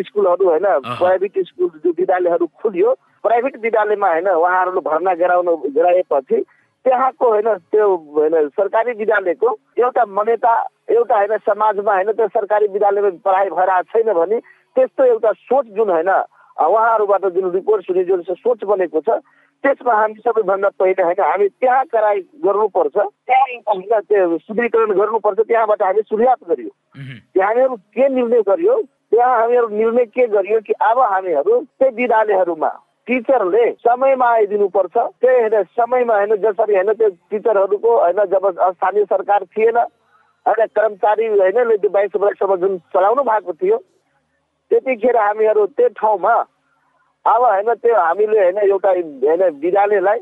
स्कुलहरू 0.02 0.48
होइन 0.48 0.66
प्राइभेट 0.80 1.38
स्कुल 1.46 1.70
जो 1.84 1.90
विद्यालयहरू 1.90 2.46
खुल्यो 2.56 2.94
प्राइभेट 3.24 3.56
विद्यालयमा 3.60 4.08
होइन 4.08 4.28
उहाँहरूले 4.30 4.80
भर्ना 4.80 5.14
गराउनु 5.14 5.56
गराएपछि 5.70 6.40
त्यहाँको 6.84 7.28
होइन 7.28 7.48
त्यो 7.70 7.88
होइन 8.12 8.48
सरकारी 8.50 8.92
विद्यालयको 8.94 9.56
एउटा 9.78 10.04
मान्यता 10.10 10.54
एउटा 10.90 11.16
होइन 11.16 11.36
समाजमा 11.42 11.94
होइन 11.94 12.12
त्यो 12.12 12.28
सरकारी 12.30 12.66
विद्यालयमा 12.68 13.10
पढाइ 13.24 13.50
भएर 13.50 13.82
छैन 13.90 14.12
भने 14.12 14.40
त्यस्तो 14.76 15.04
एउटा 15.04 15.32
सोच 15.42 15.66
जुन 15.72 15.90
होइन 15.90 16.08
उहाँहरूबाट 16.08 17.26
जुन 17.28 17.50
रिपोर्ट 17.50 17.86
सुने 17.86 18.04
जुन 18.04 18.22
सोच 18.30 18.64
बनेको 18.64 19.00
छ 19.00 19.20
त्यसमा 19.64 19.94
हामी 19.94 20.14
सबैभन्दा 20.20 20.68
पहिले 20.78 21.02
होइन 21.02 21.20
हामी 21.20 21.48
त्यहाँ 21.48 21.84
कराई 21.86 22.18
गर्नुपर्छ। 22.44 22.96
त्यहाँ 22.96 23.46
होइन 23.66 24.00
त्यो 24.00 24.38
सुदृढीकरण 24.38 24.90
गर्नुपर्छ 24.92 25.38
त्यहाँबाट 25.40 25.82
हामी 25.82 26.02
सुरुवात 26.02 26.38
गरियो। 26.48 26.70
त्यहाँ 27.34 27.48
हामीहरू 27.48 27.76
के 27.94 28.08
निर्णय 28.08 28.42
गरियो? 28.42 28.74
त्यहाँ 29.10 29.38
हामीहरू 29.40 29.68
निर्णय 29.68 30.04
के 30.04 30.26
गरियो 30.26 30.60
कि 30.60 30.72
अब 30.72 30.98
हामीहरू 31.12 31.60
त्यही 31.78 31.94
विद्यालयहरूमा 31.94 32.68
टिचरले 33.06 33.64
समयमा 33.86 34.26
आइदिनुपर्छ। 34.32 34.96
त्यही 34.96 35.40
होइन 35.40 35.62
समयमा 35.78 36.14
होइन 36.16 36.34
जसरी 36.42 36.74
होइन 36.74 36.92
त्यो 36.92 37.08
टिचरहरूको 37.30 37.90
होइन 37.98 38.24
जब 38.24 38.50
स्थानीय 38.50 39.04
सरकार 39.04 39.44
थिएन 39.44 39.78
होइन 40.46 40.66
कर्मचारी 40.76 41.26
होइन 41.28 41.76
त्यो 41.76 41.90
बाइस 41.90 42.16
वर्षसम्म 42.16 42.56
जुन 42.56 42.78
चलाउनु 42.94 43.22
भएको 43.22 43.52
थियो 43.52 43.76
त्यतिखेर 44.70 45.16
हामीहरू 45.16 45.66
त्यो 45.66 45.88
ठाउँमा 45.88 46.34
अब 47.24 47.42
होइन 47.42 47.74
त्यो 47.74 47.96
हामीले 47.96 48.38
होइन 48.40 48.58
एउटा 48.58 48.90
होइन 48.90 49.42
विद्यालयलाई 49.58 50.18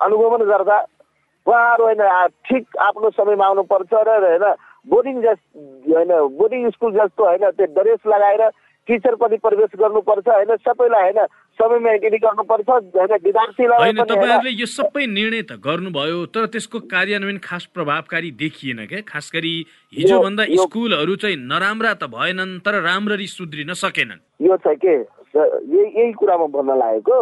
अनुगमन 0.00 0.44
गर्दा 0.46 0.78
उहाँहरू 1.46 1.84
होइन 1.84 2.02
ठिक 2.48 2.76
आफ्नो 2.80 3.10
समयमा 3.10 3.46
आउनुपर्छ 3.46 3.92
र 4.08 4.18
होइन 4.24 4.44
बोर्डिङ 4.86 5.20
जस 5.22 5.40
होइन 5.88 6.12
बोर्डिङ 6.38 6.68
स्कुल 6.70 6.92
जस्तो 6.92 7.24
होइन 7.24 7.50
त्यो 7.50 7.66
ड्रेस 7.74 8.06
लगाएर 8.06 8.42
टिचर 8.88 9.14
पनि 9.14 9.36
प्रवेश 9.36 9.70
गर्नुपर्छ 9.80 10.28
होइन 10.28 10.56
सबैलाई 10.62 11.02
होइन 11.02 11.26
समयमा 11.58 11.90
एन्ट्री 11.90 12.18
गर्नुपर्छ 12.18 12.68
होइन 12.68 13.12
विद्यार्थीलाई 13.24 13.92
तपाईँहरूले 14.04 14.50
यो 14.52 14.66
सबै 14.66 15.06
निर्णय 15.08 15.42
त 15.42 15.58
गर्नुभयो 15.58 16.24
तर 16.26 16.46
त्यसको 16.46 16.80
कार्यान्वयन 16.92 17.38
खास 17.38 17.64
प्रभावकारी 17.74 18.30
देखिएन 18.36 18.86
क्या? 18.86 19.00
खास 19.08 19.30
गरी 19.34 19.54
हिजोभन्दा 19.92 20.44
स्कुलहरू 20.62 21.16
चाहिँ 21.16 21.36
नराम्रा 21.50 21.92
त 21.94 22.10
भएनन् 22.12 22.58
तर 22.60 22.80
राम्ररी 22.82 23.26
सुध्रिन 23.26 23.72
सकेनन्। 23.74 24.20
यो 24.40 24.56
छ 24.56 24.76
के? 24.78 25.23
यही 25.36 25.84
यही 26.00 26.12
कुरामा 26.14 26.46
भन्न 26.52 26.78
लागेको। 26.78 27.18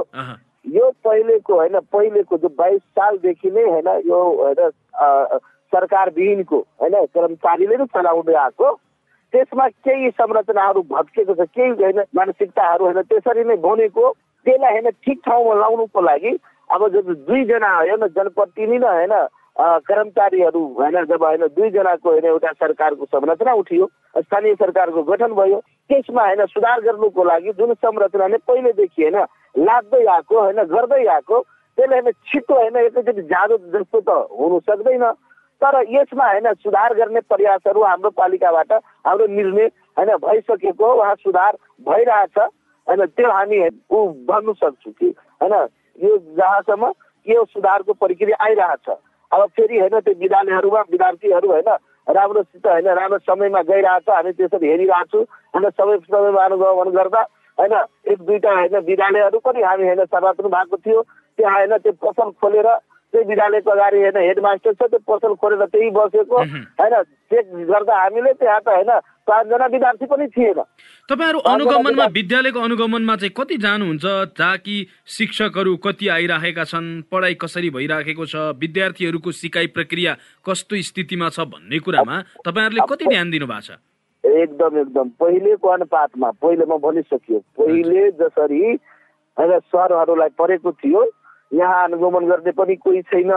यो 0.64 0.90
पहिलेको 1.04 1.54
होइन 1.54 1.78
पहिलेको 1.92 2.36
जो 2.38 2.48
बाइस 2.58 2.80
सालदेखि 2.92 3.50
नै 3.50 3.64
होइन 3.64 3.88
यो 4.06 4.22
होइन 4.36 5.38
सरकार 5.72 6.10
विहीनको 6.16 6.58
होइन 6.80 6.94
कर्मचारीले 7.14 7.76
नै 7.76 7.86
चलाउँदै 7.94 8.34
आएको 8.38 8.72
त्यसमा 9.32 9.68
केही 9.68 10.10
संरचनाहरू 10.12 10.82
भत्केको 10.88 11.34
छ 11.34 11.48
केही 11.50 11.70
होइन 11.82 12.00
मानसिकताहरू 12.14 12.84
होइन 12.84 13.00
त्यसरी 13.02 13.44
नै 13.44 13.56
बनेको। 13.62 14.10
त्यसलाई 14.46 14.72
होइन 14.72 14.90
ठिक 15.02 15.18
ठाउँमा 15.26 15.54
लाउनुको 15.54 16.00
लागि 16.00 16.32
अब 16.70 16.88
जब 16.88 17.12
दुईजना 17.26 17.70
होइन 17.76 18.06
जनप्रतिनिधि 18.08 18.86
होइन 18.86 19.14
कर्मचारीहरू 19.86 20.60
होइन 20.78 21.04
जब 21.04 21.24
होइन 21.24 21.46
दुईजनाको 21.56 22.10
होइन 22.10 22.24
एउटा 22.26 22.52
सरकारको 22.60 23.04
संरचना 23.06 23.52
उठियो 23.54 23.86
स्थानीय 24.18 24.54
सरकारको 24.54 25.02
गठन 25.02 25.32
भयो 25.34 25.58
त्यसमा 25.92 26.22
होइन 26.26 26.44
सुधार 26.48 26.80
गर्नुको 26.82 27.24
लागि 27.24 27.52
जुन 27.54 27.74
संरचना 27.76 28.26
नै 28.26 28.38
पहिलेदेखि 28.48 29.02
होइन 29.02 29.18
लाग्दै 29.62 30.04
आएको 30.08 30.40
होइन 30.40 30.62
गर्दै 30.70 31.04
आएको 31.06 31.40
त्यसले 31.78 31.96
होइन 31.96 32.10
छिटो 32.28 32.54
होइन 32.54 32.76
एकैचोटि 32.78 33.22
जाडो 33.28 33.56
जस्तो 33.74 34.00
त 34.00 34.10
हुनु 34.32 34.60
सक्दैन। 34.60 35.04
तर 35.62 35.74
यसमा 35.90 36.26
होइन 36.26 36.52
सुधार 36.54 36.94
गर्ने 36.94 37.20
प्रयासहरू 37.28 37.82
हाम्रो 37.82 38.10
पालिकाबाट 38.16 38.72
हाम्रो 39.06 39.26
निर्णय 39.28 39.66
होइन 39.98 40.10
भइसकेको 40.24 40.92
उहाँ 40.94 41.14
सुधार 41.16 41.52
भइरहेछ। 41.86 42.38
होइन 42.38 43.04
त्यो 43.06 43.30
हामी 43.30 43.58
भन्नु 44.26 44.52
सक्छु 44.54 44.90
कि 44.90 45.08
होइन 45.40 45.54
यो 45.98 46.16
जहाँसम्म 46.36 46.92
यो 47.26 47.44
सुधारको 47.46 47.92
प्रक्रिया 47.94 48.44
आइरहेछ। 48.44 48.88
अब 49.32 49.46
फेरि 49.56 49.78
होइन 49.78 49.98
त्यो 50.00 50.14
विद्यालयहरूमा 50.18 50.80
विद्यार्थीहरू 50.90 51.48
होइन 51.48 51.70
राम्रोसित 52.06 52.66
होइन 52.66 52.88
राम्रो 52.90 53.18
समयमा 53.20 53.62
गइरहेको 53.64 54.00
छ 54.02 54.14
हामी 54.14 54.32
त्यसरी 54.32 54.68
हेरिरहेको 54.68 55.04
छु 55.08 55.18
होइन 55.54 55.70
समय 55.72 55.98
समयमा 56.06 56.44
अनुगमन 56.44 56.90
गर्दा 56.90 57.22
होइन 57.58 57.74
एक 58.06 58.18
दुईवटा 58.20 58.52
होइन 58.52 58.76
विद्यालयहरू 58.82 59.38
पनि 59.40 59.62
हामी 59.62 59.86
होइन 59.86 60.04
समात्नु 60.06 60.48
भएको 60.50 60.76
थियो 60.78 61.02
त्यहाँ 61.38 61.54
होइन 61.54 61.76
त्यो 61.78 61.92
पसल 62.02 62.30
खोलेर 62.40 62.68
त्यही 63.12 63.24
विद्यालयको 63.28 63.70
अगाडि 63.70 63.98
होइन 64.02 64.16
हेडमास्टर 64.16 64.72
छ 64.72 64.82
त्यो 64.88 64.98
पसल 65.04 65.34
खोलेर 65.36 65.64
त्यही 65.68 65.90
बसेको। 65.92 66.36
होइन 66.80 66.94
चेक 67.28 67.44
गर्दा 67.68 67.94
हामीले 68.02 68.32
त्यहाँ 68.40 68.60
त 68.60 68.68
होइन 68.68 68.90
पाँचजना 69.28 69.66
विद्यार्थी 69.66 70.06
पनि 70.06 70.26
थिएन। 70.32 70.58
तपाईँहरू 71.08 71.38
अनुगमनमा 71.52 72.06
विद्यालयको 72.10 72.60
अनुगमनमा 72.60 73.16
चाहिँ 73.16 73.34
कति 73.36 73.56
जानुहुन्छ 73.60 74.04
जहाँ 74.38 74.56
कि 74.58 74.76
शिक्षकहरू 75.08 75.76
कति 75.76 76.08
आइराखेका 76.08 76.64
छन् 76.64 76.88
पढाइ 77.12 77.34
कसरी 77.36 77.70
भइराखेको 77.70 78.26
छ 78.26 78.34
विद्यार्थीहरूको 78.56 79.30
सिकाइ 79.32 79.66
प्रक्रिया 79.76 80.16
कस्तो 80.46 80.82
स्थितिमा 80.82 81.28
छ 81.28 81.46
भन्ने 81.52 81.78
कुरामा 81.78 82.16
तपाईँहरूले 82.42 82.88
कति 82.88 83.06
ध्यान 83.06 83.30
दिनु 83.30 83.46
भएको 83.46 83.60
छ? 83.60 83.78
एकदम 84.24 84.78
एकदम। 84.80 85.08
पहिलेको 85.20 85.68
अनुपातमा 85.68 86.30
पहिले 86.42 86.64
म 86.64 86.78
भनिसक्यो 86.80 87.38
पहिले 87.58 88.10
जसरी 88.18 88.62
होइन 89.36 89.58
सरहरूलाई 89.68 90.28
परेको 90.38 90.72
थियो 90.72 91.00
यहाँ 91.52 91.84
अनुगमन 91.84 92.26
गर्ने 92.26 92.52
पनि 92.52 92.76
कोही 92.76 93.02
छैन। 93.02 93.32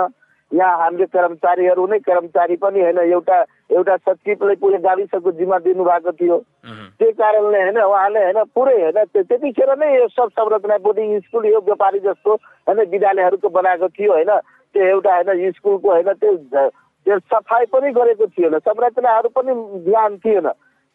यहाँ 0.51 0.77
हामीले 0.77 1.05
कर्मचारीहरू 1.05 1.85
नै 1.87 1.97
कर्मचारी 1.99 2.55
पनि 2.55 2.81
होइन 2.81 2.99
एउटा 3.11 3.37
एउटा 3.71 3.95
सचिवलाई 3.97 4.55
पुरै 4.55 4.77
गाविसको 4.77 5.31
जिम्मा 5.31 5.57
दिनुभएको 5.59 6.11
थियो। 6.11 6.37
त्यही 6.99 7.11
कारणले 7.11 7.61
होइन 7.61 7.79
उहाँले 7.81 8.19
होइन 8.23 8.39
पुरै 8.55 8.75
होइन 8.81 9.03
त्यतिखेर 9.09 9.71
नै 9.75 9.89
यो 9.95 10.07
सब 10.13 10.29
संरचना 10.37 10.77
बोर्डिङ 10.85 11.19
स्कुल 11.19 11.45
यो 11.45 11.59
व्यापारी 11.65 11.99
जस्तो 11.99 12.33
होइन 12.67 12.79
विद्यालयहरूको 12.93 13.49
बनाएको 13.49 13.87
थियो 13.97 14.11
होइन। 14.13 14.31
त्यो 14.75 14.85
एउटा 14.85 15.15
होइन 15.15 15.51
स्कुलको 15.51 15.89
होइन 15.91 16.13
त्यो 16.13 16.33
त्यो 17.05 17.17
सफाइ 17.31 17.65
पनि 17.73 17.91
गरेको 17.91 18.25
थिएन 18.27 18.57
संरचनाहरू 18.59 19.29
पनि 19.35 19.53
ध्यान 19.83 20.17
थिएन। 20.17 20.47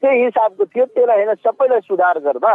त्यही 0.02 0.24
हिसाबको 0.24 0.64
थियो 0.64 0.84
त्यसलाई 0.86 1.24
होइन 1.24 1.34
सबैलाई 1.44 1.80
सुधार 1.80 2.18
गर्दा 2.20 2.52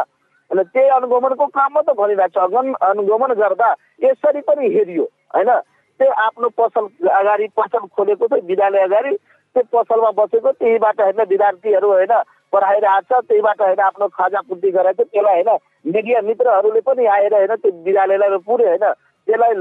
होइन 0.51 0.63
त्यही 0.65 0.89
अनुगमनको 0.97 1.45
काममा 1.47 1.81
त 1.81 1.95
भनिरहेको 1.97 2.47
छ। 2.47 2.75
अनुगमन 2.83 3.33
गर्दा 3.35 3.69
यसरी 4.01 4.41
पनि 4.41 4.65
हेरियो 4.75 5.05
होइन? 5.35 5.49
त्यो 5.99 6.11
आफ्नो 6.21 6.49
पसल 6.59 6.85
अगाडि 7.09 7.47
पसल 7.57 7.85
खोलेको 7.95 8.27
थियो 8.27 8.45
विद्यालय 8.47 8.83
अगाडि 8.83 9.13
त्यो 9.55 9.63
पसलमा 9.73 10.11
बसेको 10.17 10.51
त्यहीबाट 10.53 11.01
होइन 11.01 11.21
विद्यार्थीहरू 11.29 11.89
होइन 11.89 12.13
पढाइरहेको 12.53 13.01
छ 13.09 13.23
त्यहीबाट 13.27 13.61
होइन 13.61 13.79
आफ्नो 13.85 14.07
खाजापुर्ति 14.17 14.71
गराएको 14.71 15.03
त्यसलाई 15.05 15.41
होइन 15.41 15.57
मिडिया 15.93 16.21
मित्रहरूले 16.21 16.81
पनि 16.81 17.05
आएर 17.15 17.33
होइन 17.33 17.55
त्यो 17.55 17.71
विद्यालयलाई 17.85 18.37
पुरै 18.45 18.67
होइन? 18.67 18.85
त्यसलाई 19.27 19.53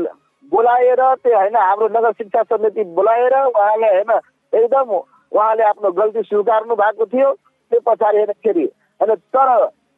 बोलाएर 0.53 1.03
त्यो 1.23 1.39
होइन 1.39 1.57
हाम्रो 1.59 1.89
नगर 1.89 2.13
शिक्षा 2.13 2.43
समिति 2.51 2.85
बोलाएर 2.97 3.35
उहाँले 3.45 3.89
होइन 3.95 4.13
एकदम 4.53 4.91
उहाँले 5.33 5.65
आफ्नो 5.65 5.91
गल्ती 5.93 6.23
स्वीकार्नु 6.23 6.75
भएको 6.77 7.07
थियो 7.07 7.33
त्यो 7.73 7.81
पछाडि 7.87 8.19
होइन 8.19 8.33
फेरि। 8.45 8.65
होइन 9.01 9.15
तर 9.33 9.49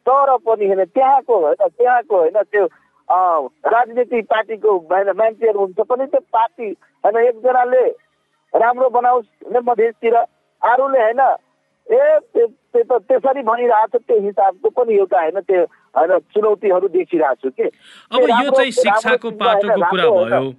तर 0.07 0.35
पनि 0.47 0.67
होइन 0.67 0.83
त्यहाँको 0.85 1.39
होइन 1.39 1.67
त्यहाँको 1.67 2.17
होइन 2.17 2.41
त्यो 2.51 2.65
अँ, 2.65 3.47
राजनीतिक 3.73 4.25
पार्टीको 4.25 4.77
होइन 4.91 5.09
मान्छेहरू 5.17 5.59
हुन्छ 5.59 5.79
पनि 5.89 6.05
त्यो 6.05 6.19
पार्टी 6.33 6.69
होइन 7.03 7.17
एकजनाले 7.25 7.85
राम्रो 8.53 8.89
बनाओस् 8.89 9.25
होइन 9.45 9.63
मधेसतिर 9.69 10.15
अरूले 10.61 11.01
होइन 11.01 11.21
ए 11.87 12.19
त्यो 12.35 12.47
त 12.83 13.01
त्यसरी 13.09 13.41
भनिरहेको 13.41 13.97
छ 13.97 14.01
त्यो 14.07 14.19
हिसाबको 14.21 14.69
पनि 14.69 14.95
एउटा 14.95 15.21
होइन 15.21 15.39
त्यो 15.41 15.63
होइन 15.95 16.17
चुनौतीहरू 16.33 16.87
देखिरहेको 16.87 17.35
छु 17.41 17.49
कि। 17.49 17.69
अब 18.11 18.21
यो 18.21 18.49
चाहिँ 18.49 18.71
शिक्षाको 18.71 19.31
पाटोको 19.41 19.81
कुरा 19.89 20.09
भयो। 20.09 20.51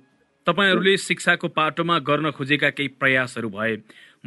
तपाईँहरूले 0.47 0.97
शिक्षाको 0.97 1.49
पाटोमा 1.49 1.99
गर्न 2.09 2.31
खोजेका 2.31 2.71
केही 2.71 2.89
प्रयासहरू 2.97 3.49
भए। 3.49 3.77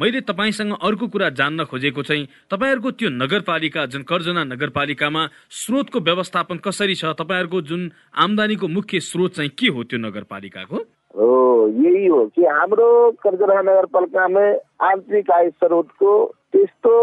मैले 0.00 0.20
तपाईँसँग 0.24 0.72
अर्को 0.72 1.06
कुरा 1.08 1.28
जान्न 1.36 1.64
खोजेको 1.68 2.02
चाहिँ 2.02 2.26
तपाईँहरूको 2.50 2.90
त्यो 2.96 3.08
नगरपालिका 3.12 3.84
जुन 3.92 4.02
कर्जना 4.02 4.44
नगरपालिकामा 4.44 5.22
स्रोतको 5.52 6.00
व्यवस्थापन 6.00 6.56
कसरी 6.64 6.94
छ 6.94 7.12
तपाईँहरूको 7.20 7.60
जुन 7.68 7.82
आम्दानीको 8.24 8.68
मुख्य 8.68 9.00
स्रोत 9.00 9.30
चाहिँ 9.36 9.50
के 9.52 9.68
हो 9.68 9.82
त्यो 9.84 9.98
नगरपालिकाको? 9.98 10.76
हो 11.12 11.68
यही 11.68 12.06
हो 12.06 12.24
कि 12.32 12.42
हाम्रो 12.42 12.88
कर्जरा 13.20 13.60
नगरपालिकामा 13.62 14.44
आन्तरिक 14.88 15.30
आय 15.30 15.50
स्रोतको 15.60 16.12
त्यस्तो 16.52 16.94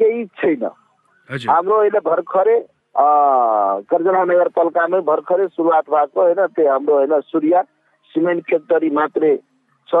केही 0.00 0.24
छैन। 0.40 0.64
हाम्रो 1.28 1.76
अहिले 1.76 2.00
भर्खरै 2.00 2.58
अँ, 2.90 3.82
कर्जरा 3.86 4.22
नगरपालिकामै 4.24 5.00
भर्खरै 5.06 5.46
सुरुवात 5.54 5.84
भएको 5.90 6.20
होइन 6.20 6.40
त्यो 6.56 6.70
हाम्रो 6.70 6.94
होइन 6.94 7.20
सूर्य 7.30 7.62
सिमेन्ट 8.10 8.42
फ्याक्टरी 8.48 8.90
मात्रै 8.90 9.36
छ। 9.88 9.94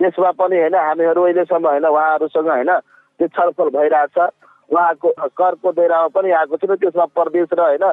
त्यसमा 0.00 0.30
पनि 0.40 0.56
होइन 0.60 0.74
हामीहरू 0.76 1.22
अहिलेसम्म 1.24 1.66
होइन 1.68 1.86
उहाँहरूसँग 1.86 2.48
होइन 2.48 2.72
त्यो 3.20 3.28
छलफल 3.36 3.68
भइरहेछ। 3.76 4.18
उहाँको 4.70 5.08
करको 5.38 5.72
दायरामा 5.72 6.08
पनि 6.14 6.30
आएको 6.38 6.56
छैन 6.56 6.74
त्यसमा 6.76 7.04
प्रदेश 7.16 7.48
र 7.52 7.60
होइन 7.60 7.84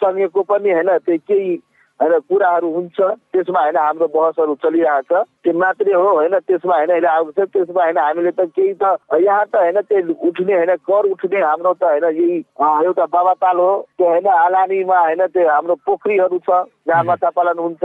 संघीयको 0.00 0.42
पनि 0.42 0.70
होइन 0.72 0.90
त्यो 1.06 1.16
केही 1.28 1.54
होइन 2.00 2.18
कुराहरू 2.28 2.68
हुन्छ। 2.74 3.00
त्यसमा 3.32 3.60
होइन 3.60 3.76
हाम्रो 3.76 4.06
बहसहरू 4.14 4.54
चलिरहेछ। 4.62 5.12
त्यो 5.12 5.52
मात्रै 5.58 5.92
हो 5.94 6.08
होइन 6.10 6.38
त्यसमा 6.42 6.76
होइन 6.76 6.90
अहिले 6.90 7.08
आएको 7.08 7.30
छ। 7.32 7.46
त्यसमा 7.54 7.82
होइन 7.82 7.98
हामीले 7.98 8.30
त 8.30 8.40
केही 8.50 8.72
त 8.82 8.84
यहाँ 9.22 9.44
त 9.46 9.56
होइन 9.56 9.80
त्यो 9.88 10.16
उठ्ने 10.28 10.54
होइन 10.54 10.74
कर 10.84 11.06
उठ्ने 11.10 11.40
हाम्रो 11.40 11.72
त 11.74 11.84
होइन 11.84 12.04
यही 12.18 12.38
एउटा 12.86 13.06
बाबाताल 13.14 13.58
हो। 13.58 13.72
त्यो 13.98 14.08
होइन 14.10 14.26
आलानीमा 14.26 14.98
होइन 15.00 15.26
त्यो 15.30 15.48
हाम्रो 15.48 15.74
पोखरीहरू 15.86 16.38
छ 16.42 16.50
जहाँ 16.88 17.04
माछा 17.04 17.30
पालन 17.30 17.58
हुन्छ। 17.58 17.84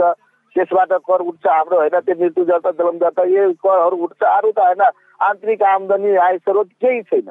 त्यसबाट 0.54 0.92
कर 1.08 1.20
उठ्छ 1.30 1.46
हाम्रो 1.46 1.76
होइन? 1.78 1.96
त्यो 2.00 2.14
मृत्यु 2.20 2.44
जता 2.44 2.70
जलम 2.78 2.98
जता 2.98 3.22
यो 3.30 3.52
करहरू 3.64 3.96
उठ्छ। 4.04 4.22
अरू 4.22 4.50
त 4.50 4.58
होइन? 4.58 4.82
आन्तरिक 5.20 5.62
आमदनी 5.62 6.16
आय 6.16 6.36
स्रोत 6.38 6.68
केही 6.82 7.02
छैन। 7.02 7.28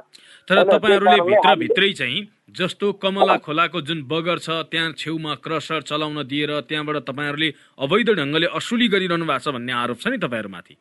तर 0.48 0.64
तपाईँहरूले 0.70 1.22
भित्रभित्रै 1.30 1.92
चाहिँ 2.00 2.22
जस्तो 2.58 2.92
कमला 3.02 3.36
खोलाको 3.46 3.82
जुन 3.82 4.00
बगर 4.10 4.38
छ 4.40 4.50
त्यहाँ 4.70 4.92
छेउमा 4.98 5.34
क्रसर 5.46 5.82
चलाउन 5.90 6.22
दिएर 6.26 6.52
त्यहाँबाट 6.70 6.98
तपाईँहरूले 7.10 7.50
अवैध 7.78 8.10
ढङ्गले 8.20 8.48
असुली 8.58 8.88
गरिरहनु 8.94 9.26
भएको 9.26 9.44
छ 9.46 9.54
भन्ने 9.54 9.74
आरोप 9.74 9.98
छ 9.98 10.08
नि 10.08 10.18
तपाईँहरूमाथि। 10.18 10.74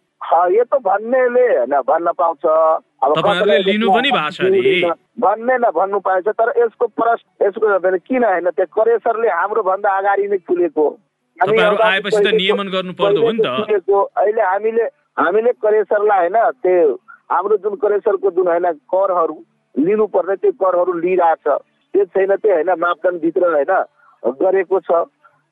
यो 0.56 0.64
त 0.64 0.74
भन्नेले 0.84 1.44
होइन 1.48 1.74
भन्न 1.88 2.12
पाउँछ। 2.12 2.44
अब 2.98 3.26
लिनु 3.68 3.88
पनि 3.88 4.10
भएको 4.10 4.30
छ 4.36 4.96
भन्ने 5.18 5.54
न 5.58 5.70
भन्नु 5.74 5.98
पाइन्छ 5.98 6.28
तर 6.28 6.48
यसको 6.56 6.86
प्रश्न 6.92 7.46
यसको 7.46 7.98
किन 7.98 8.24
होइन 8.24 8.48
त्यो 8.50 8.66
करेसरले 8.76 9.28
हाम्रो 9.28 9.62
भन्दा 9.62 9.96
अगाडि 9.98 10.26
नै 10.28 10.38
खुलेको 10.44 10.86
तपाईँहरू 11.40 11.76
आएपछि 11.88 12.22
त 12.24 12.34
नियमन 12.34 12.68
गर्नु 12.70 12.92
पर्दो 13.00 13.20
हो 13.22 13.30
नि 13.32 13.42
त। 13.42 13.48
अहिले 14.16 14.42
हामीले 14.42 14.84
हामीले 15.18 15.52
करेसरलाई 15.62 16.18
होइन 16.18 16.38
त्यो 16.62 16.94
हाम्रो 17.30 17.56
जुन 17.62 17.74
करेसरको 17.82 18.30
जुन 18.36 18.48
होइन 18.48 18.66
करहरू 18.92 19.36
लिनुपर्ने 19.74 20.34
त्यो 20.42 20.52
करहरू 20.62 20.92
लिइरहेछ। 21.04 21.46
त्यो 21.94 22.04
छैन 22.04 22.34
त्यो 22.42 22.52
होइन 22.54 22.70
मापदण्डभित्र 22.78 23.42
होइन 23.54 23.72
गरेको 24.42 24.80
छ। 24.80 24.90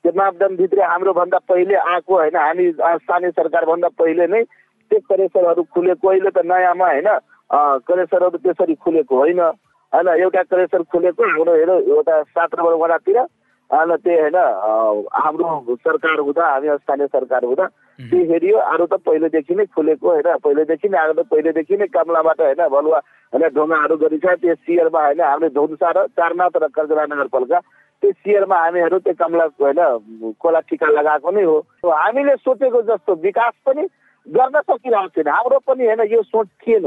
त्यो 0.05 0.13
मापदण्डभित्र 0.17 0.83
हाम्रो 0.83 1.13
भन्दा 1.13 1.39
पहिले 1.51 1.75
आएको 1.75 2.15
होइन 2.15 2.37
हामी 2.37 2.71
स्थानीय 2.73 3.31
सरकार 3.39 3.65
भन्दा 3.67 3.89
पहिले 3.99 4.27
नै 4.27 4.43
त्यो 4.91 4.99
करेसरहरू 5.11 5.63
खुलेको 5.75 6.09
अहिले 6.09 6.31
त 6.31 6.47
नयाँमा 6.47 6.87
होइन 6.91 7.09
करेसरहरू 7.87 8.39
त्यसरी 8.43 8.75
खुलेको 8.85 9.17
होइन। 9.17 9.41
होइन 9.93 10.09
एउटा 10.19 10.43
करेसर 10.43 10.83
खुलेको 10.93 11.23
हाम्रो 11.25 11.53
हेर 11.55 11.71
एउटा 11.71 12.23
सात 12.35 12.55
नम्बर 12.59 12.75
वडातिर 12.83 13.19
अनि 13.71 13.97
त्यो 13.99 14.17
होइन 14.17 14.37
हाम्रो 15.17 15.75
सरकार 15.77 16.21
हुँदा 16.21 16.47
हामी 16.47 16.69
स्थानीय 16.77 17.07
सरकार 17.09 17.45
हुँदा 17.45 17.67
त्यो 17.99 18.19
हेरियो 18.25 18.59
अरू 18.65 18.87
त 18.87 18.95
पहिलेदेखि 19.03 19.55
नै 19.55 19.65
खुलेको 19.69 20.09
होइन 20.09 20.37
पहिलेदेखि 20.39 20.89
नै 20.89 20.99
आएको 20.99 21.15
त 21.15 21.27
पहिलेदेखि 21.29 21.77
नै 21.77 21.87
कमलाबाट 21.89 22.41
होइन 22.43 22.63
भलुवा 22.69 23.01
होइन 23.33 23.49
ढोङ्गाहरू 23.51 23.97
गरिन्छ 23.99 24.27
त्यो 24.37 24.55
सियरमा 24.57 25.01
होइन 25.01 25.21
हामीले 25.23 25.51
धुम्सा 25.53 25.91
र 25.93 26.07
चारनाथ 26.13 26.57
र 26.57 26.69
कर्जरा 26.71 27.07
नगरपालिका 27.09 27.61
त्यो 28.03 28.11
सियरमा 28.15 28.57
हामीहरू 28.59 28.99
त्यो 29.01 29.15
कमलाको 29.17 29.65
होइन 29.65 30.35
खोला 30.39 30.61
टिका 30.65 30.91
लगाएको 30.93 31.31
नै 31.31 31.43
हो 31.45 31.57
हामीले 31.85 32.37
सोचेको 32.39 32.83
जस्तो 32.85 33.15
विकास 33.21 33.55
पनि 33.67 33.87
गर्न 34.27 34.61
सकिरहेको 34.63 35.09
छैन 35.17 35.29
हाम्रो 35.31 35.59
पनि 35.65 35.87
होइन 35.87 36.05
यो 36.09 36.23
सोच 36.25 36.47
थिएन 36.61 36.87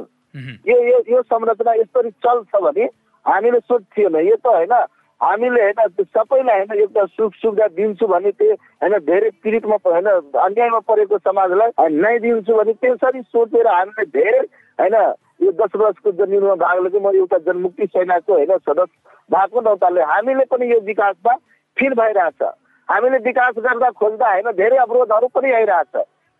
यो 0.65 0.80
यो 1.08 1.22
संरचना 1.24 1.74
यसरी 1.76 2.12
चल्छ 2.20 2.62
भने 2.62 2.88
हामीले 3.26 3.60
सोच 3.65 3.84
थिएन 3.92 4.15
यो 4.22 4.36
त 4.38 4.48
होइन 4.50 4.74
हामीले 5.21 5.62
होइन 5.62 6.03
सबैलाई 6.03 6.60
होइन 6.60 6.79
एउटा 6.79 7.05
सुख 7.05 7.34
सुविधा 7.34 7.67
दिन्छु 7.77 8.08
भने 8.08 8.32
त्यो 8.32 8.53
होइन 8.53 8.97
धेरै 9.05 9.29
पीडितमा 9.43 9.77
होइन 9.86 10.08
अन्यायमा 10.39 10.79
परेको 10.88 11.17
समाजलाई 11.17 11.89
न्याय 11.95 12.19
दिन्छु 12.19 12.53
भने 12.53 12.73
त्यसरी 12.73 13.21
सोचेर 13.21 13.67
हामीले 13.67 14.05
धेरै 14.15 14.39
होइन 14.79 14.95
यो 15.43 15.51
दस 15.60 15.75
वर्षको 15.75 16.12
जन्मिनुमा 16.12 16.55
भाग 16.55 16.84
लिएको 16.84 16.99
म 16.99 17.15
एउटा 17.15 17.38
जनमुक्ति 17.47 17.86
सेनाको 17.86 18.34
होइन 18.34 18.58
सदस्य 18.58 18.95
भएको 19.29 19.62
नौताले 19.62 20.01
हामीले 20.12 20.45
पनि 20.51 20.71
यो 20.71 20.79
विकासमा 20.86 21.36
फिर 21.77 21.93
भइरहेछ। 21.93 22.41
हामीले 22.89 23.17
विकास 23.23 23.53
गर्दा 23.58 23.89
खोज्दा 23.99 24.32
होइन 24.32 24.51
धेरै 24.51 24.77
अवरोधहरू 24.77 25.27
पनि 25.36 25.51
आइरहेछ। 25.51 25.95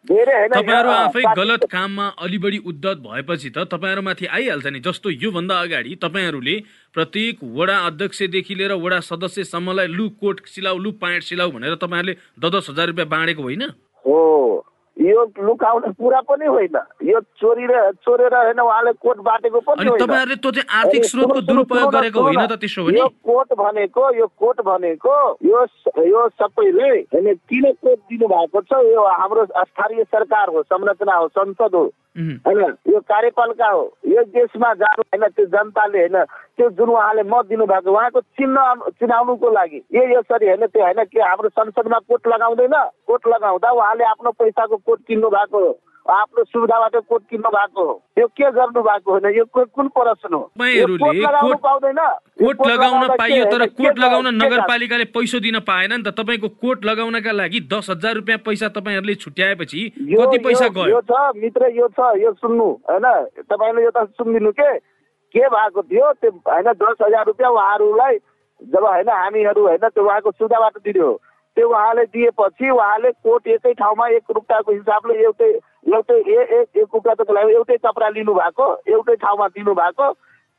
तपाईँहरू 0.08 0.90
आफै 0.90 1.22
गलत 1.38 1.66
काममा 1.72 2.06
अलि 2.18 2.38
बढी 2.38 2.58
उद्धत 2.66 2.98
भएपछि 3.04 3.50
त 3.50 3.68
तपाईँहरूमाथि 3.68 4.26
आइहाल्छ 4.26 4.68
नि। 4.68 4.80
जस्तो 4.80 5.10
योभन्दा 5.10 5.56
अगाडि 5.60 5.96
तपाईँहरूले 6.02 6.56
प्रत्येक 6.94 7.44
वडा 7.44 7.78
अध्यक्षदेखि 7.86 8.56
लिएर 8.56 8.74
वडा 8.80 9.00
सदस्यसम्मलाई 9.00 9.88
लु 9.88 10.10
कोट 10.10 10.48
सिलाउ 10.48 10.78
लु 10.78 10.92
प्यान्ट 10.92 11.24
सिलाउ 11.24 11.52
भनेर 11.52 11.76
तपाईँहरूले 11.76 12.16
द 12.40 12.46
दस 12.56 12.70
हजार 12.70 12.88
रुपियाँ 12.88 13.10
बाँडेको 13.10 13.42
होइन? 13.44 13.64
हो। 14.06 14.20
यो 15.00 15.24
लुकाउने 15.40 15.92
कुरा 15.96 16.20
पनि 16.28 16.46
होइन। 16.46 16.76
यो 17.08 17.20
चोरी 17.40 17.66
र 17.66 17.92
चोरेर 18.04 18.36
होइन 18.36 18.60
उहाँले 18.60 18.92
कोट 19.00 19.18
बाटेको 19.24 19.60
पनि 19.60 19.80
अनि 19.80 19.90
होइन। 19.90 20.02
तपाईँहरूले 20.02 20.36
त्यो 20.36 20.52
चाहिँ 20.52 20.68
आर्थिक 20.80 21.04
स्रोतको 21.06 21.42
दुरुपयोग 21.42 21.94
गरेको 21.94 22.22
होइन। 22.22 22.46
त 22.48 22.60
त्यसो 22.60 22.84
भने? 22.84 23.00
यो 23.00 23.08
कोट 23.24 23.54
भनेको 23.56 24.04
यो 24.16 24.28
कोट 24.28 24.62
भनेको 24.62 25.16
यो 25.46 25.60
यो 26.04 26.28
सबैले 26.36 26.90
होइन 27.16 27.34
किन 27.48 27.72
कोट 27.80 28.00
दिनु 28.12 28.28
भएको 28.28 28.62
छ। 28.62 28.84
यो 28.92 29.08
हाम्रो 29.08 29.46
स्थानीय 29.46 30.04
सरकार 30.04 30.50
हो 30.50 30.64
संरचना 30.68 31.16
हो 31.16 31.28
संसद 31.28 31.76
हो। 31.76 31.86
होइन 32.20 32.60
यो 32.92 33.00
कार्यपालिका 33.00 33.68
हो। 33.70 33.84
यो 34.08 34.24
देशमा 34.36 34.74
जानु 34.74 35.02
होइन 35.02 35.28
त्यो 35.32 35.46
जनताले 35.46 36.00
होइन 36.00 36.24
त्यो 36.60 36.70
जुन 36.76 36.90
उहाँले 36.90 37.24
मत 37.24 37.46
दिनुभएको 37.48 37.92
उहाँको 37.92 38.20
चिन्ह 38.36 38.92
चिनाउनुको 39.00 39.50
लागि। 39.50 39.80
यो 39.96 40.04
यसरी 40.12 40.48
होइन 40.48 40.66
त्यो 40.68 40.84
होइन 40.84 41.04
कि 41.08 41.20
हाम्रो 41.20 41.50
संसदमा 41.50 42.00
कोट 42.04 42.28
लगाउँदैन? 42.28 42.76
कोट 43.08 43.28
लगाउँदा 43.28 43.72
उहाँले 43.72 44.04
आफ्नो 44.04 44.32
पैसाको 44.36 44.78
कोट 44.90 45.00
किन्नु 45.08 45.30
भएको 45.30 45.60
हो? 45.60 45.80
आफ्नो 46.10 46.44
सुविधाबाट 46.44 46.96
कोट 46.96 47.22
किन्नु 47.30 47.50
भएको 47.50 47.86
हो? 47.86 48.04
यो 48.18 48.28
के 48.28 48.52
गर्नु 48.52 48.82
भएको 48.82 49.12
होइन? 49.12 49.36
यो 49.38 49.46
कुन- 49.46 49.90
प्रश्न 49.90 50.34
हो? 50.34 50.52
कोट 51.42 51.62
पाउँदैन। 51.62 51.98
कोट 52.46 52.68
लगाउन 52.68 53.08
पाइयो 53.18 53.46
तर 53.46 53.66
कोट 53.68 54.00
लगाउन? 54.00 54.28
नगरपालिकाले 54.28 55.06
पैसा 55.06 55.40
दिन 55.40 55.60
पाएन 55.60 55.94
नि 55.94 56.04
त। 56.04 56.08
तपाईँको 56.08 56.50
कोट 56.50 56.86
लगाउनका 56.86 57.32
लागि 57.32 57.60
दस 57.60 57.88
हजार 57.90 58.16
रुपियाँ 58.16 58.40
पैसा 58.40 58.68
तपाईँहरूले 58.68 59.16
छुट्याएपछि 59.16 59.92
यो- 60.02 60.28
कति 60.28 60.38
पैसा 60.38 60.68
गयो? 60.68 60.88
यो 60.88 61.02
छ 61.02 61.12
मित्र 61.38 61.68
यो 61.70 61.88
छ 61.88 62.00
यो 62.00 62.34
सुन्नु 62.34 62.64
होइन? 62.64 63.28
तपाईँले 63.42 63.84
यो 63.84 63.92
त 63.92 64.10
सुनिदिनु 64.10 64.52
के? 64.52 64.78
के 65.34 65.40
भएको 65.40 65.82
थियो? 65.82 66.14
त्यो 66.14 66.32
होइन 66.32 66.74
दस 66.74 66.96
हजार 67.02 67.26
रुपियाँ 67.26 67.52
उहाँहरूलाई 67.52 68.18
जब 68.64 68.84
होइन 68.86 69.10
हामीहरू 69.10 69.68
होइन 69.68 69.78
त्यो 69.78 70.04
उहाँको 70.04 70.32
सुविधाबाट 70.32 70.78
दियो 70.78 71.22
त्यो 71.60 71.68
उहाँले 71.68 72.04
दिएपछि 72.08 72.70
उहाँले 72.72 73.12
कोट 73.20 73.48
एकै 73.52 73.74
ठाउँमा 73.76 74.08
एक 74.16 74.32
रुपियाँको 74.32 74.72
हिसाबले 74.72 75.14
एउटै 75.24 75.52
एउटै 75.92 76.16
ए 76.16 76.40
एक 76.56 76.78
एक 76.80 76.88
रुपियाँ 76.96 77.16
त 77.20 77.28
लाग्यो 77.28 77.58
एउटै 77.60 77.78
कपडा 77.84 78.10
लिनु 78.16 78.34
भएको 78.34 78.68
एउटै 78.88 79.16
ठाउँमा 79.20 79.48
दिनु 79.60 79.74
भएको 79.76 80.08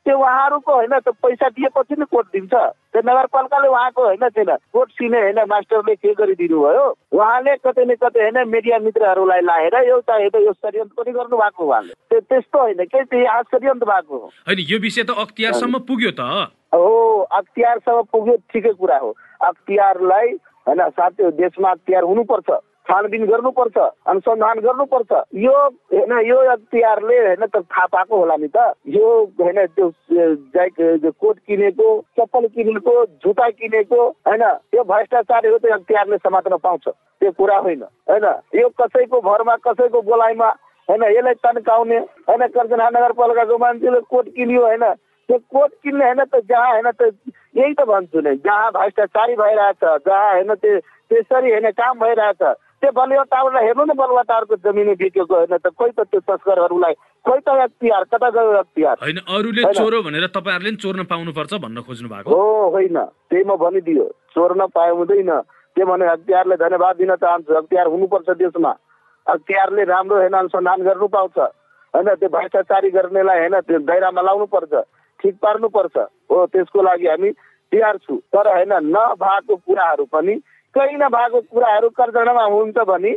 त्यो 0.05 0.17
उहाँहरूको 0.17 0.73
होइन 0.73 0.93
त्यो 0.99 1.13
पैसा 1.25 1.49
दिएपछि 1.57 1.95
नै 1.97 2.05
कोट 2.05 2.25
दिन्छ। 2.33 2.53
त्यो 2.53 3.01
नगरपालिकाले 3.01 3.67
उहाँको 3.69 4.01
होइन 4.01 4.29
छैन। 4.29 4.51
कोट 4.73 4.89
सिने 4.93 5.19
होइन 5.21 5.39
मास्टरले 5.49 5.95
के 5.95 6.13
गरिदिनु 6.21 6.61
भयो 6.61 6.85
उहाँले 7.17 7.55
कतै 7.65 7.85
न 7.85 7.97
कतै 7.97 8.21
होइन 8.21 8.37
मिडिया 8.49 8.79
मित्रहरूलाई 8.85 9.41
लाएर 9.41 9.75
एउटा 9.81 10.17
एउटा 10.21 10.39
यो 10.45 10.53
षड्यन्त्र 10.53 11.01
पनि 11.01 11.11
गर्नु 11.17 11.37
भएको 11.37 11.65
उहाँले। 11.65 11.93
त्यो 12.09 12.19
त्यस्तो 12.29 12.59
होइन 12.61 12.85
के 12.85 13.03
त्यो 13.09 13.19
यहाँ 13.19 13.41
षड्यन्त्र 13.49 13.89
भएको 13.89 14.17
हो। 14.17 14.25
होइन 14.45 14.59
यो 14.69 14.77
विषय 14.79 15.03
त 15.03 15.17
अख्तियारसम्म 15.17 15.85
पुग्यो 15.89 16.11
त। 16.13 16.21
हो 16.73 16.93
अख्तियारसम्म 17.31 18.01
पुग्यो 18.13 18.35
ठिकै 18.53 18.73
कुरा 18.77 18.97
हो। 18.97 19.13
अख्तियारलाई 19.41 20.27
होइन 20.67 20.89
साथै 20.91 21.31
देशमा 21.37 21.71
अख्तियार 21.71 22.03
हुनुपर्छ 22.03 22.49
छानबिन 22.89 23.25
गर्नुपर्छ 23.25 23.77
अनुसन्धान 24.11 24.59
गर्नुपर्छ। 24.59 25.11
यो 25.37 25.57
होइन 25.93 26.13
यो 26.27 26.37
अख्तियारले 26.51 27.17
होइन 27.19 27.45
त 27.45 27.61
थाहा 27.69 27.85
पाएको 27.93 28.17
होला 28.17 28.35
नि 28.35 28.47
त। 28.47 28.57
यो 28.87 29.07
होइन 29.39 29.59
त्यो 29.75 31.11
कोट 31.11 31.37
किनेको 31.47 31.87
चप्पल 32.17 32.47
किनेको 32.55 32.95
जुत्ता 33.21 33.49
किनेको 33.51 34.01
होइन 34.27 34.43
यो 34.75 34.83
भ्रष्टाचार 34.83 35.47
हो 35.47 35.57
त्यो 35.57 35.73
अख्तियारले 35.73 36.17
समात्न 36.19 36.57
पाउँछ। 36.57 36.87
त्यो 36.87 37.31
कुरा 37.31 37.57
होइन 37.59 37.83
होइन। 38.09 38.25
यो 38.55 38.67
कसैको 38.81 39.21
भरमा 39.21 39.55
कसैको 39.61 40.01
बोलाइमा 40.01 40.49
होइन 40.89 41.03
यसलाई 41.11 41.33
तन्काउने 41.45 41.97
होइन 42.27 42.47
कर्जना 42.49 42.89
नगरपालिकाको 42.89 43.57
मान्छेले 43.57 43.99
कोट 44.09 44.25
किन्यो 44.35 44.61
होइन 44.65 44.83
त्यो 45.31 45.37
कोट 45.47 45.71
किन्ने 45.83 46.05
होइन 46.05 46.23
त 46.27 46.43
जहाँ 46.43 46.71
होइन 46.71 46.91
त 46.91 47.01
यही 47.55 47.73
त 47.73 47.87
भन्छु 47.87 48.19
नै 48.19 48.35
जहाँ 48.43 48.71
भ्रष्टाचारी 48.71 49.35
भइरहेछ 49.35 49.83
जहाँ 50.03 50.31
होइन 50.31 50.53
त्यो 50.55 50.79
त्यसरी 51.07 51.51
होइन 51.51 51.71
काम 51.71 51.99
भइरहेछ 51.99 52.43
त्यो 52.81 52.91
बलुवाटारलाई 52.91 53.65
हेर्नु 53.65 53.83
न 53.85 53.93
बलुवाटारको 53.95 54.55
जमिन 54.59 54.93
बिकेको 54.99 55.35
होइन 55.35 55.55
त 55.55 55.71
कोही 55.71 55.91
त 55.95 56.03
त्यो 56.11 56.19
तस्करहरूलाई 56.27 56.93
कोही 57.25 57.41
त 57.47 57.49
अख्तियार 57.63 58.03
कता 58.11 58.29
गयो 58.29 58.57
अख्तियार 58.59 58.95
होइन 59.01 59.19
अरूले 59.29 59.63
चोरो 59.71 60.01
भनेर 60.03 60.27
तपाईँहरूले 60.35 60.75
चोर्न 60.83 61.03
पाउनुपर्छ 61.07 61.53
भन्न 61.63 61.81
खोज्नु 61.87 62.09
भएको। 62.09 62.27
हो 62.27 62.69
होइन। 62.75 62.97
त्यही 63.29 63.43
म 63.43 63.55
भनिदियो। 63.55 64.05
चोर्न 64.35 64.65
पाए 64.75 64.91
हुँदैन। 64.91 65.31
त्यो 65.75 65.85
भने 65.85 66.05
अख्तियारले 66.11 66.55
धन्यवाद 66.57 66.95
दिन 66.97 67.15
चाहन्छु। 67.15 67.53
अख्तियार 67.53 67.87
हुनुपर्छ 67.87 68.29
देशमा 68.35 68.71
अख्तियारले 69.27 69.83
राम्रो 69.93 70.17
होइन 70.17 70.33
अनुसन्धान 70.33 70.81
गर्नु 70.81 71.07
पाउँछ। 71.07 71.37
होइन 71.93 72.09
त्यो 72.17 72.29
भ्रष्टाचारी 72.29 72.89
गर्नेलाई 72.89 73.39
होइन 73.39 73.59
त्यो 73.61 73.79
दायरामा 73.85 74.21
लाउनु 74.21 74.45
पर्छ 74.49 74.73
ठिक 75.21 75.35
पार्नुपर्छ। 75.41 75.97
हो 76.31 76.45
त्यसको 76.53 76.81
लागि 76.81 77.07
हामी 77.07 77.31
तयार 77.71 77.97
छु। 77.97 78.15
तर 78.33 78.47
होइन 78.47 78.73
नभएको 78.91 79.55
कुराहरू 79.55 80.05
पनि 80.11 80.35
कहीँ 80.75 80.97
नभएको 80.97 81.41
कुराहरू 81.51 81.89
कर्जनामा 81.89 82.43
हुन्छ 82.55 82.77
भने 82.87 83.13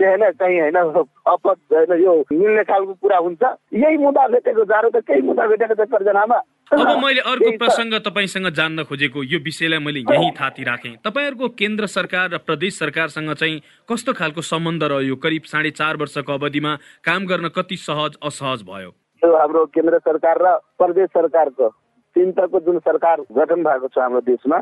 त्यो 0.00 0.08
होइन 0.08 0.30
कहीँ 0.38 0.60
होइन 0.60 0.76
अपत 0.76 1.58
होइन 1.72 1.92
यो 2.02 2.12
मिल्ने 2.32 2.62
खालको 2.64 2.94
कुरा 3.02 3.18
हुन्छ। 3.18 3.42
यही 3.74 3.96
मुद्दा 3.98 4.26
भेटेको 4.28 4.64
जाडो 4.64 4.90
त 4.90 5.02
केही 5.02 5.22
मुद्दा 5.26 5.46
भेटेको 5.46 5.74
छ 5.74 5.88
कर्जनामा 5.90 6.38
अब 6.68 7.00
मैले 7.02 7.20
अर्को 7.24 7.50
प्रसङ्ग 7.58 7.94
तपाईँसँग 8.06 8.48
जान्न 8.52 8.84
खोजेको 8.84 9.22
यो 9.24 9.38
विषयलाई 9.40 9.78
मैले 9.80 10.00
यही 10.04 10.30
थाती 10.38 10.64
राखेँ। 10.64 10.94
तपाईँहरूको 11.00 11.48
केन्द्र 11.58 11.86
सरकार 11.88 12.30
र 12.30 12.38
प्रदेश 12.38 12.78
सरकारसँग 12.78 13.32
चाहिँ 13.34 13.60
कस्तो 13.88 14.12
खालको 14.12 14.42
सम्बन्ध 14.44 14.82
रह्यो? 14.84 15.16
करिब 15.16 15.42
साढे 15.48 15.70
चार 15.72 15.96
वर्षको 15.96 16.32
अवधिमा 16.32 16.74
काम 17.02 17.26
गर्न 17.26 17.48
कति 17.48 17.76
सहज 17.78 18.20
असहज 18.22 18.62
भयो? 18.68 18.90
यो 19.22 19.36
हाम्रो 19.36 19.64
केन्द्र 19.66 19.98
सरकार 19.98 20.42
र 20.42 20.54
प्रदेश 20.78 21.08
सरकारको 21.10 21.68
तिनताको 22.16 22.60
जुन 22.60 22.78
सरकार 22.78 23.20
गठन 23.32 23.62
भएको 23.62 23.88
छ 23.88 23.98
हाम्रो 23.98 24.20
देशमा 24.26 24.58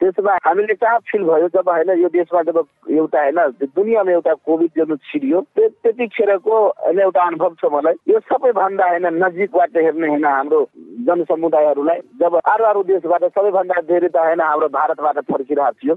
त्यसमा 0.00 0.32
हामीले 0.44 0.74
कहाँ 0.74 0.98
फिल 1.10 1.22
भयो 1.24 1.48
जब 1.48 1.68
होइन 1.68 1.90
यो 2.00 2.08
देशमा 2.08 2.42
जब 2.42 2.58
एउटा 2.90 3.20
होइन 3.22 3.68
दुनियाँमा 3.76 4.12
एउटा 4.12 4.34
कोभिड 4.46 4.70
जुन 4.76 4.96
छिरियो 5.10 5.40
त्यतिखेरको 5.58 6.56
होइन 6.78 6.98
एउटा 7.00 7.22
अनुभव 7.22 7.54
छ 7.60 7.70
मलाई। 7.72 7.94
यो 8.08 8.18
सबैभन्दा 8.20 8.88
होइन 8.88 9.06
नजिकबाट 9.24 9.76
हेर्ने 9.76 10.08
होइन 10.08 10.24
हाम्रो 10.24 10.60
जनसमुदायहरूलाई 11.06 12.00
जब 12.20 12.40
अरू 12.44 12.64
अरू 12.64 12.82
देशबाट 12.90 13.24
सबैभन्दा 13.36 13.80
धेरै 13.92 14.08
त 14.08 14.16
होइन 14.16 14.40
हाम्रो 14.40 14.68
भारतबाट 14.68 15.18
फर्किरहेको 15.30 15.78
थियो। 15.82 15.94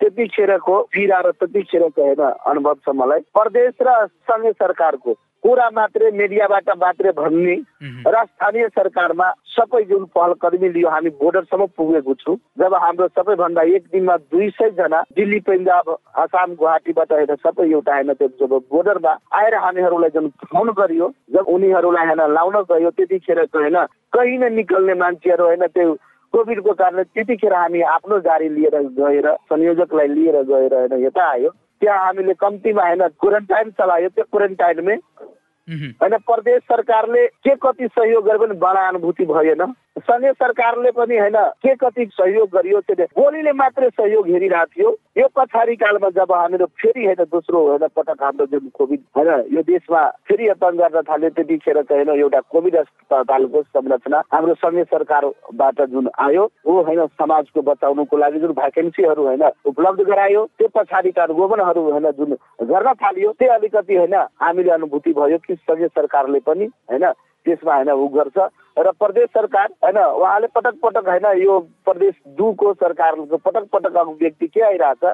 त्यतिखेरको 0.00 0.82
पीडा 0.92 1.18
र 1.20 1.30
त्यतिखेरको 1.38 2.02
होइन 2.02 2.22
अनुभव 2.50 2.74
छ 2.82 2.98
मलाई। 2.98 3.20
प्रदेश 3.38 3.74
र 3.82 4.06
सङ्घीय 4.26 4.52
सरकारको 4.58 5.14
कुरा 5.44 5.68
मात्रै 5.70 6.10
मिडियाबाट 6.10 6.70
मात्रै 6.76 7.10
भन्ने 7.12 7.54
र 8.06 8.24
स्थानीय 8.24 8.68
सरकारमा 8.68 9.28
सबै 9.48 9.82
जुन 9.84 10.04
पहल 10.14 10.32
कदमी 10.40 10.68
लियो 10.68 10.88
हामी 10.88 11.10
बोर्डरसम्म 11.20 11.66
पुगेको 11.76 12.14
छु। 12.14 12.34
जब 12.58 12.74
हाम्रो 12.74 13.06
सबैभन्दा 13.08 13.62
एक 13.76 13.84
दिनमा 13.92 14.16
दुई 14.32 14.48
सयजना 14.50 15.02
दिल्ली 15.16 15.40
पन्जाब 15.40 15.94
आसाम 16.16 16.54
गुवाहाटीबाट 16.54 17.12
होइन 17.12 17.34
सबै 17.36 17.68
एउटा 17.70 17.94
होइन 17.94 18.12
त्यो 18.12 18.28
जब 18.40 18.58
बोर्डरमा 18.70 19.12
आएर 19.34 19.54
हामीहरूलाई 19.56 20.10
जुन 20.10 20.28
फोन 20.46 20.70
गरियो 20.78 21.12
जब 21.32 21.54
उनीहरूलाई 21.54 22.06
होइन 22.06 22.22
लाउन 22.34 22.60
गयो 22.70 22.90
त्यतिखेरको 22.90 23.58
होइन 23.58 23.78
कहीँ 24.12 24.38
न 24.38 24.52
निकल्ने 24.54 24.94
मान्छेहरू 24.94 25.44
होइन 25.44 25.66
त्यो 25.68 25.94
कोभिडको 26.34 26.72
कारणले 26.72 27.02
त्यतिखेर 27.14 27.52
हामी 27.52 27.80
आफ्नो 27.94 28.20
गाडी 28.26 28.48
लिएर 28.48 28.76
गएर 28.98 29.32
संयोजकलाई 29.48 30.08
लिएर 30.08 30.42
गएर 30.50 30.74
होइन 30.74 31.04
यता 31.04 31.30
आयो। 31.30 31.50
त्यहाँ 31.80 32.04
हामीले 32.04 32.34
कम्तीमा 32.38 32.82
होइन 32.82 33.06
क्वारेन्टाइन 33.16 33.70
चलायो 33.72 34.08
त्यो 34.08 34.24
क्वारेन्टाइनमै 34.26 34.96
होइन 35.68 36.16
प्रदेश 36.26 36.62
सरकारले 36.64 37.26
के 37.44 37.54
कति 37.56 37.88
सहयोग 37.88 38.24
गरे 38.24 38.38
पनि 38.38 38.58
बडा 38.58 38.86
अनुभूति 38.88 39.24
भएन 39.26 39.62
सङ्घीय 40.00 40.32
सरकारले 40.34 40.90
पनि 40.92 41.16
होइन 41.16 41.36
के 41.58 41.74
कति 41.76 42.04
सहयोग 42.12 42.48
गरियो 42.50 42.80
त्यो 42.82 43.04
गोलीले 43.14 43.52
मात्रै 43.54 43.88
सहयोग 43.90 44.28
हेरिरहेको 44.28 44.72
थियो 44.72 44.90
यो 45.16 45.28
पछाडि 45.34 45.74
कालमा 45.76 46.08
जब 46.12 46.32
हामीहरू 46.32 46.66
फेरि 46.76 47.04
होइन 47.04 47.24
दोस्रो 47.26 47.62
होइन 47.62 47.86
पटक 47.92 48.22
हाम्रो 48.22 48.46
जुन 48.48 48.68
कोभिड 48.72 49.00
होइन 49.16 49.30
यो 49.52 49.62
देशमा 49.64 50.02
फेरि 50.24 50.48
यतन 50.48 50.76
गर्न 50.78 51.02
थाल्यो 51.04 51.30
त्यतिखेर 51.32 51.82
चाहिँ 51.82 52.04
होइन 52.04 52.20
एउटा 52.20 52.40
कोभिड 52.48 52.76
अस्पतालको 52.78 53.62
संरचना 53.70 54.22
हाम्रो 54.30 54.54
सङ्घीय 54.56 54.84
सरकारबाट 54.86 55.82
जुन 55.88 56.10
आयो 56.20 56.44
हो 56.64 56.80
होइन 56.82 57.06
समाजको 57.16 57.62
बचाउनुको 57.64 58.16
लागि 58.16 58.40
जुन 58.40 58.52
भ्याकेन्सीहरू 58.54 59.24
होइन 59.24 59.46
उपलब्ध 59.66 60.02
गरायो 60.06 60.44
त्यो 60.54 60.68
पछाडि 60.74 61.10
काल 61.12 61.32
गोवनहरू 61.34 61.88
होइन 61.88 62.10
जुन 62.12 62.36
गर्न 62.66 62.92
थालियो 62.98 63.32
त्यो 63.34 63.52
अलिकति 63.52 63.96
होइन 63.96 64.14
हामीले 64.40 64.70
अनुभूति 64.72 65.12
भयो 65.14 65.38
कि 65.40 65.54
सङ्घीय 65.56 65.88
सरकारले 65.92 66.40
पनि 66.44 66.70
होइन 66.88 67.10
त्यसमा 67.48 67.74
होइन 67.74 67.90
ऊ 67.90 68.08
गर्छ। 68.14 68.38
र 68.78 68.90
प्रदेश 68.94 69.28
सरकार 69.34 69.68
होइन 69.82 69.96
उहाँले 69.98 70.46
पटक 70.54 70.74
पटक 70.82 71.08
होइन 71.08 71.24
यो 71.42 71.58
प्रदेश 71.82 72.14
दुको 72.38 72.72
सरकारको 72.74 73.36
पटक 73.38 73.64
पटक 73.72 73.96
व्यक्ति 74.20 74.46
के 74.46 74.60
आइरहेछ? 74.62 75.04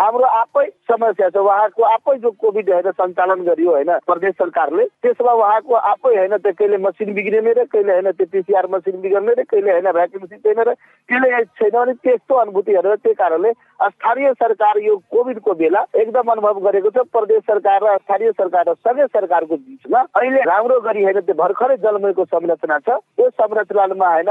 हाम्रो 0.00 0.26
आफै 0.38 0.64
समस्या 0.88 1.28
छ। 1.28 1.36
उहाँको 1.36 1.82
आफै 1.84 2.16
जो 2.18 2.30
कोभिड 2.40 2.70
होइन 2.70 2.90
सञ्चालन 2.92 3.42
गरियो 3.44 3.70
होइन 3.70 3.92
प्रदेश 4.06 4.32
सरकारले 4.34 4.84
त्यसमा 5.02 5.32
उहाँको 5.32 5.74
आफै 5.92 6.14
होइन 6.16 6.36
त्यो 6.38 6.52
कहिले 6.52 6.78
मसिन 6.78 7.12
बिग्रिने 7.12 7.52
र 7.52 7.64
कहिले 7.68 7.92
होइन 7.92 8.10
त्यो 8.12 8.26
पिसिआर 8.32 8.66
मसिन 8.72 9.00
बिग्रिने 9.00 9.34
र 9.34 9.44
कहिले 9.44 9.70
होइन 9.72 9.90
भ्याकेन्सी 9.92 10.36
छैन 10.38 10.60
र 10.62 10.72
कहिले 11.08 11.44
छैन 11.52 11.76
भने 11.76 11.92
त्यस्तो 12.00 12.34
अनुभूतिहरू 12.36 12.96
त्यही 12.96 13.14
कारणले 13.14 13.52
स्थानीय 13.82 14.32
सरकार 14.40 14.78
यो 14.78 14.96
कोभिडको 15.12 15.52
बेला 15.54 15.84
एकदम 15.94 16.32
अनुभव 16.32 16.64
गरेको 16.64 16.90
छ। 16.90 17.04
प्रदेश 17.12 17.44
सरकार 17.44 17.84
र 17.84 17.96
स्थानीय 17.98 18.32
सरकार 18.32 18.64
र 18.68 18.74
सबै 18.80 19.06
सरकारको 19.12 19.56
बिचमा 19.58 20.00
अहिले 20.16 20.42
राम्रो 20.48 20.80
गरी 20.80 21.02
होइन 21.04 21.20
त्यो 21.20 21.34
भर्खरै 21.34 21.71
जलमयको 21.82 22.24
संरचना 22.24 22.78
छ। 22.78 22.96
त्यो 23.16 23.28
संरचनामा 23.30 24.08
होइन 24.12 24.30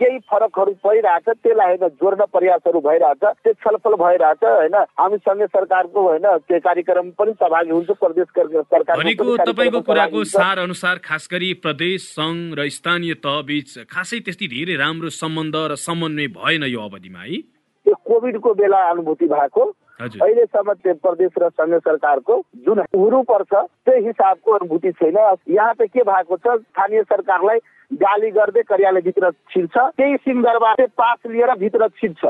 केही 0.00 0.18
फरकहरू 0.30 0.72
परिरहेछ 0.84 1.28
त्यसलाई 1.28 1.76
होइन 1.76 1.88
जोड्न 2.00 2.24
प्रयासहरू 2.34 2.80
भइरहेछ 2.80 3.24
त्यो 3.24 3.52
छलफल 3.64 3.94
भइरहेछ 4.02 4.44
होइन। 4.44 4.76
हामी 5.00 5.16
सङ्घीय 5.18 5.46
सरकारको 5.46 6.00
होइन 6.08 6.26
त्यो 6.48 6.58
कार्यक्रम 6.60 7.10
पनि 7.18 7.32
सहभागी 7.32 7.70
हुन्छ 7.70 7.90
प्रदेश 8.02 8.26
सरकार 8.74 8.96
भनेको 8.96 9.36
तपाईँको 9.44 9.80
कुराको 9.90 10.24
सार 10.34 10.58
अनुसार 10.58 10.96
खास 11.04 11.28
गरी 11.32 11.52
प्रदेश 11.64 12.08
सङ्घ 12.16 12.58
र 12.58 12.68
स्थानीय 12.70 13.14
तह 13.24 13.40
बिच 13.46 13.78
खासै 13.90 14.20
त्यति 14.26 14.46
धेरै 14.48 14.76
राम्रो 14.80 15.08
सम्बन्ध 15.14 15.56
र 15.72 15.74
समन्वय 15.80 16.26
भएन 16.36 16.64
यो 16.70 16.80
अवधिमा 16.80 17.20
है? 17.20 17.38
त्यो 17.86 17.94
कोभिडको 18.08 18.54
बेला 18.54 18.80
अनुभूति 18.90 19.26
भएको। 19.26 19.62
अहिलेसम्म 20.00 20.72
त्यो 20.72 20.94
प्रदेश 20.94 21.32
र 21.38 21.48
सङ्घ 21.50 21.74
सरकारको 21.78 22.34
जुन 22.64 22.78
हुनु 22.96 23.22
पर्छ 23.22 23.52
त्यो 23.52 23.96
हिसाबको 24.06 24.52
अनुभूति 24.52 24.92
छैन। 24.92 25.18
यहाँ 25.50 25.74
त 25.74 25.88
के 25.92 26.02
भएको 26.02 26.36
छ 26.36 26.56
स्थानीय 26.56 27.02
सरकारलाई 27.02 27.58
गाली 27.90 28.30
गर्दै 28.30 28.62
कार्यालयभित्र 28.62 29.30
छिर्छ 29.52 29.76
त्यही 29.76 30.16
सिंहदरबार 30.16 30.86
पास 30.96 31.18
लिएर 31.26 31.54
भित्र 31.58 31.88
छिर्छ। 32.00 32.24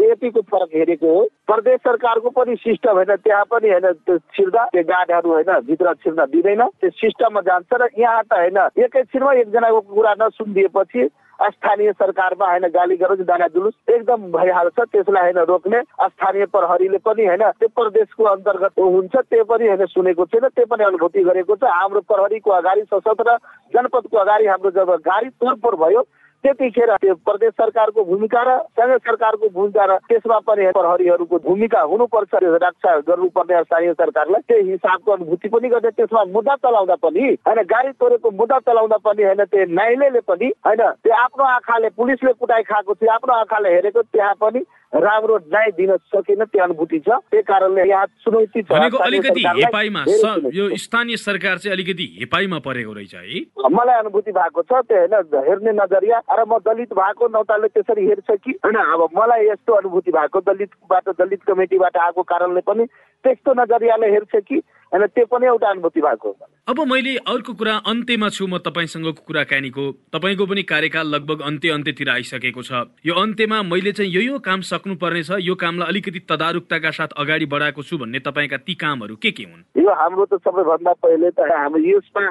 यतिको 0.00 0.40
फरक 0.40 0.70
हेरेको 0.74 1.14
हो। 1.14 1.22
प्रदेश 1.46 1.80
सरकारको 1.80 2.30
पनि 2.30 2.56
सिस्टम 2.56 2.94
होइन 2.94 3.14
त्यहाँ 3.16 3.44
पनि 3.50 3.68
होइन 3.70 3.92
त्यो 4.06 4.18
छिर्दा 4.18 4.64
त्यो 4.72 4.82
गार्डहरू 4.82 5.30
होइन 5.30 5.50
भित्र 5.66 5.94
छिर्न 6.02 6.24
दिँदैन। 6.32 6.62
त्यो 6.80 6.90
सिस्टममा 6.90 7.40
जान्छ 7.42 7.72
र 7.74 7.88
यहाँ 7.98 8.22
त 8.22 8.32
होइन 8.32 8.58
एकैछिनमा 8.84 9.32
एकजनाको 9.42 9.80
कुरा 9.80 10.14
नसुनिदिएपछि 10.22 11.02
स्थानीय 11.42 11.92
सरकारमा 11.92 12.46
होइन 12.46 12.66
गाली 12.68 12.96
गरोज 12.96 13.20
दाना 13.20 13.46
जुलुस 13.46 13.74
एकदम 13.90 14.30
भइहाल्छ 14.32 14.80
त्यसलाई 14.80 15.22
होइन 15.22 15.38
रोक्ने 15.44 15.80
स्थानीय 16.02 16.44
प्रहरीले 16.46 16.98
पनि 16.98 17.26
होइन 17.26 17.44
त्यो 17.50 17.68
प्रदेशको 17.76 18.24
अन्तर्गत 18.24 18.78
हुन्छ 18.78 19.16
त्यो 19.16 19.44
पनि 19.44 19.68
होइन 19.68 19.86
सुनेको 19.86 20.24
छैन 20.26 20.48
त्यो 20.48 20.66
पनि 20.66 20.84
अनुभूति 20.84 21.22
गरेको 21.24 21.56
छ। 21.56 21.64
हाम्रो 21.72 22.00
प्रहरीको 22.00 22.50
अगाडि 22.50 22.82
सशस्त्र 22.82 23.36
जनपदको 23.74 24.16
अगाडि 24.16 24.46
हाम्रो 24.46 24.70
जब 24.70 24.90
गाडी 25.08 25.28
तोडफोड 25.40 25.74
भयो 25.80 26.02
त्यतिखेर 26.44 26.90
त्यो 26.96 27.14
प्रदेश 27.20 27.52
सरकारको 27.52 28.02
भूमिका 28.04 28.42
र 28.42 28.56
सङ्घ 28.72 28.96
सरकारको 28.98 29.48
भूमिका 29.50 29.84
र 29.84 29.96
त्यसमा 30.08 30.38
पनि 30.42 30.66
प्रहरीहरूको 30.72 31.38
भूमिका 31.38 31.80
हुनुपर्छ 31.84 32.40
रक्षा 32.56 32.96
गर्नुपर्ने 33.04 33.62
स्थानीय 33.62 33.92
सरकारलाई 33.94 34.46
त्यो 34.48 34.58
हिसाबको 34.62 35.12
अनुभूति 35.12 35.48
पनि 35.50 35.68
गर्ने 35.68 35.90
त्यसमा 35.92 36.24
मुद्दा 36.30 36.54
चलाउँदा 36.58 36.96
पनि 36.98 37.26
होइन 37.44 37.62
गाडी 37.66 37.92
तोडेको 37.94 38.30
मुद्दा 38.32 38.58
चलाउँदा 38.62 38.96
पनि 39.02 39.22
होइन 39.22 39.44
त्यो 39.46 39.64
न्यायालयले 39.70 40.20
पनि 40.24 40.52
होइन 40.64 40.82
त्यो 40.98 41.14
आफ्नो 41.18 41.44
आँखाले 41.50 41.88
पुलिसले 41.94 42.32
कुटाइ 42.34 42.62
खाएको 42.64 42.94
थियो 42.94 43.12
आफ्नो 43.12 43.34
आँखाले 43.36 43.74
हेरेको 43.74 44.02
त्यहाँ 44.08 44.34
पनि 44.40 44.64
राम्रो 44.92 45.36
न्याय 45.38 45.70
दिन 45.70 45.96
सकेन 45.96 46.44
त्यो 46.44 46.62
अनुभूति 46.64 46.98
छ। 46.98 47.08
त्यही 47.30 47.42
कारणले 47.46 47.82
यहाँ 47.88 48.06
चुनौती 48.26 48.62
छ। 48.62 48.72
अलिकति 48.72 49.42
हेपाइमा 49.46 50.02
चुनौती 50.04 50.58
यो। 50.58 50.76
स्थानीय 50.76 51.16
सरकार 51.16 51.58
चाहिँ 51.58 51.74
अलिकति 51.76 52.06
हेपाइमा 52.20 52.58
परेको 52.58 52.92
रहेछ 52.92 53.14
है। 53.14 53.40
मलाई 53.70 53.98
अनुभूति 53.98 54.32
भएको 54.32 54.62
छ 54.62 54.82
त्यो 54.90 54.98
होइन 54.98 55.46
हेर्ने 55.46 55.72
नजरिया। 55.78 56.18
अरे 56.26 56.44
म 56.50 56.58
दलित 56.66 56.92
भएको 56.98 57.28
नौताले 57.28 57.68
त्यसरी 57.70 58.06
हेर्छ 58.06 58.30
कि 58.42 58.50
होइन 58.66 58.76
अब 58.76 59.08
मलाई 59.14 59.46
यस्तो 59.46 59.72
अनुभूति 59.78 60.10
भएको 60.10 60.40
दलितबाट 60.50 61.08
दलित 61.22 61.42
कमिटीबाट 61.46 61.96
आएको 61.96 62.22
कारणले 62.26 62.60
पनि 62.66 62.84
त्यस्तो 63.24 63.50
नजरियाले 63.62 64.10
हेर्छ 64.10 64.42
कि 64.42 64.58
होइन 64.92 65.06
त्यो 65.06 65.26
पनि 65.26 65.46
एउटा 65.46 65.68
अनुभूति 65.70 66.00
भएको। 66.00 66.30
अब 66.68 66.78
मैले 66.86 67.16
अर्को 67.22 67.52
कुरा 67.54 67.74
अन्त्यमा 67.86 68.28
छु 68.28 68.46
म 68.46 68.58
तपाईँसँगको 68.58 69.22
कुराकानीको। 69.22 69.84
तपाईँको 70.10 70.46
पनि 70.46 70.62
कार्यकाल 70.62 71.06
लगभग 71.14 71.40
अन्त्य 71.46 71.68
अन्त्यतिर 71.70 72.08
आइसकेको 72.10 72.62
छ। 72.62 72.72
यो 73.06 73.14
अन्त्यमा 73.14 73.62
मैले 73.62 73.92
चाहिँ 73.92 74.10
यो 74.10 74.20
यो 74.20 74.38
काम 74.38 74.60
सक्नुपर्ने 74.66 75.22
छ 75.22 75.38
यो 75.40 75.54
कामलाई 75.54 75.88
अलिकति 75.88 76.20
तदारुकताका 76.26 76.90
साथ 76.90 77.14
अगाडि 77.16 77.46
बढाएको 77.46 77.82
छु 77.82 77.98
भन्ने 77.98 78.18
तपाईँका 78.18 78.56
ती 78.66 78.74
कामहरू 78.74 79.16
के 79.22 79.30
के 79.30 79.44
हुन्? 79.46 79.62
यो 79.78 79.90
हाम्रो 79.94 80.24
त 80.26 80.42
सबैभन्दा 80.42 80.92
पहिले 80.98 81.30
त 81.30 81.46
हाम्रो 81.46 81.80
यसमा 81.86 82.22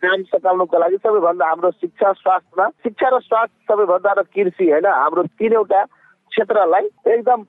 काम 0.00 0.22
सकाउनुको 0.32 0.76
लागि 0.78 0.96
सबैभन्दा 1.04 1.44
हाम्रो 1.46 1.70
शिक्षा 1.84 2.12
स्वास्थ्यमा 2.12 2.68
शिक्षा 2.84 3.08
र 3.12 3.20
स्वास्थ्य 3.20 3.64
सबैभन्दा 3.68 4.12
र 4.12 4.22
कृषि 4.32 4.70
होइन? 4.72 4.86
हाम्रो 4.86 5.22
तिनवटा 5.36 5.84
क्षेत्रलाई 5.84 6.84
एकदम 7.12 7.42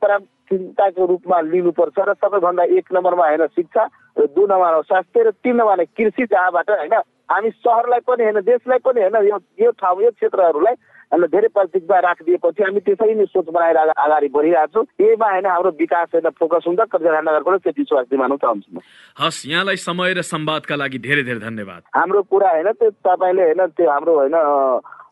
प्राथमिकताको 0.47 1.05
रूपमा 1.05 1.41
लिनुपर्छ 1.41 1.99
र 1.99 2.13
सबैभन्दा 2.13 2.63
एक 2.63 2.86
नम्बरमा 2.93 3.27
होइन 3.27 3.45
शिक्षा 3.47 3.83
र 4.17 4.25
दुई 4.25 4.43
नम्बरमा 4.43 4.81
स्वास्थ्य 4.81 5.23
र 5.23 5.31
तिन 5.43 5.55
नम्बरमा 5.55 5.83
कृषि 5.83 6.23
जहाँबाट 6.25 6.69
होइन 6.69 6.93
हामी 7.31 7.49
सहरलाई 7.49 7.99
पनि 7.99 8.23
होइन 8.23 8.39
देशलाई 8.41 8.79
पनि 8.79 9.01
होइन 9.01 9.15
यो 9.27 9.39
यो 9.60 9.71
ठाउँ 9.71 10.01
यो 10.03 10.12
क्षेत्रहरूलाई 10.12 10.75
होइन 11.12 11.25
धेरै 11.27 11.47
प्राथमिकता 11.47 11.99
राखिदिएपछि 11.99 12.63
हामी 12.63 12.79
त्यसरी 12.79 13.15
नै 13.15 13.25
सोच 13.25 13.47
बनाएर 13.49 13.77
अगा- 13.77 13.95
अगाडि 13.95 14.27
बढिरहेको 14.27 14.67
छौँ। 14.67 15.07
यहीमा 15.07 15.27
होइन 15.31 15.45
हाम्रो 15.45 15.71
विकास 15.71 16.07
होइन 16.13 16.29
फोकस 16.39 16.63
हुन्छ। 16.67 16.79
कर्जरा 16.79 17.21
नगरबाट 17.21 17.60
त्यति 17.63 17.83
स्वास्थ्य 17.83 18.17
दिनु 18.17 18.38
चाहन्छु 18.38 18.69
म। 18.75 18.79
हस् 19.19 19.47
यहाँलाई 19.47 19.75
समय 19.75 20.13
र 20.13 20.21
संवादका 20.21 20.75
लागि 20.75 20.99
धेरै 20.99 21.23
धेरै 21.23 21.39
धन्यवाद। 21.39 21.81
हाम्रो 21.95 22.21
कुरा 22.23 22.49
होइन 22.51 22.71
त्यो 22.71 22.89
तपाईँले 22.91 23.43
होइन 23.43 23.67
त्यो 23.67 23.89
हाम्रो 23.91 24.13
होइन 24.15 24.36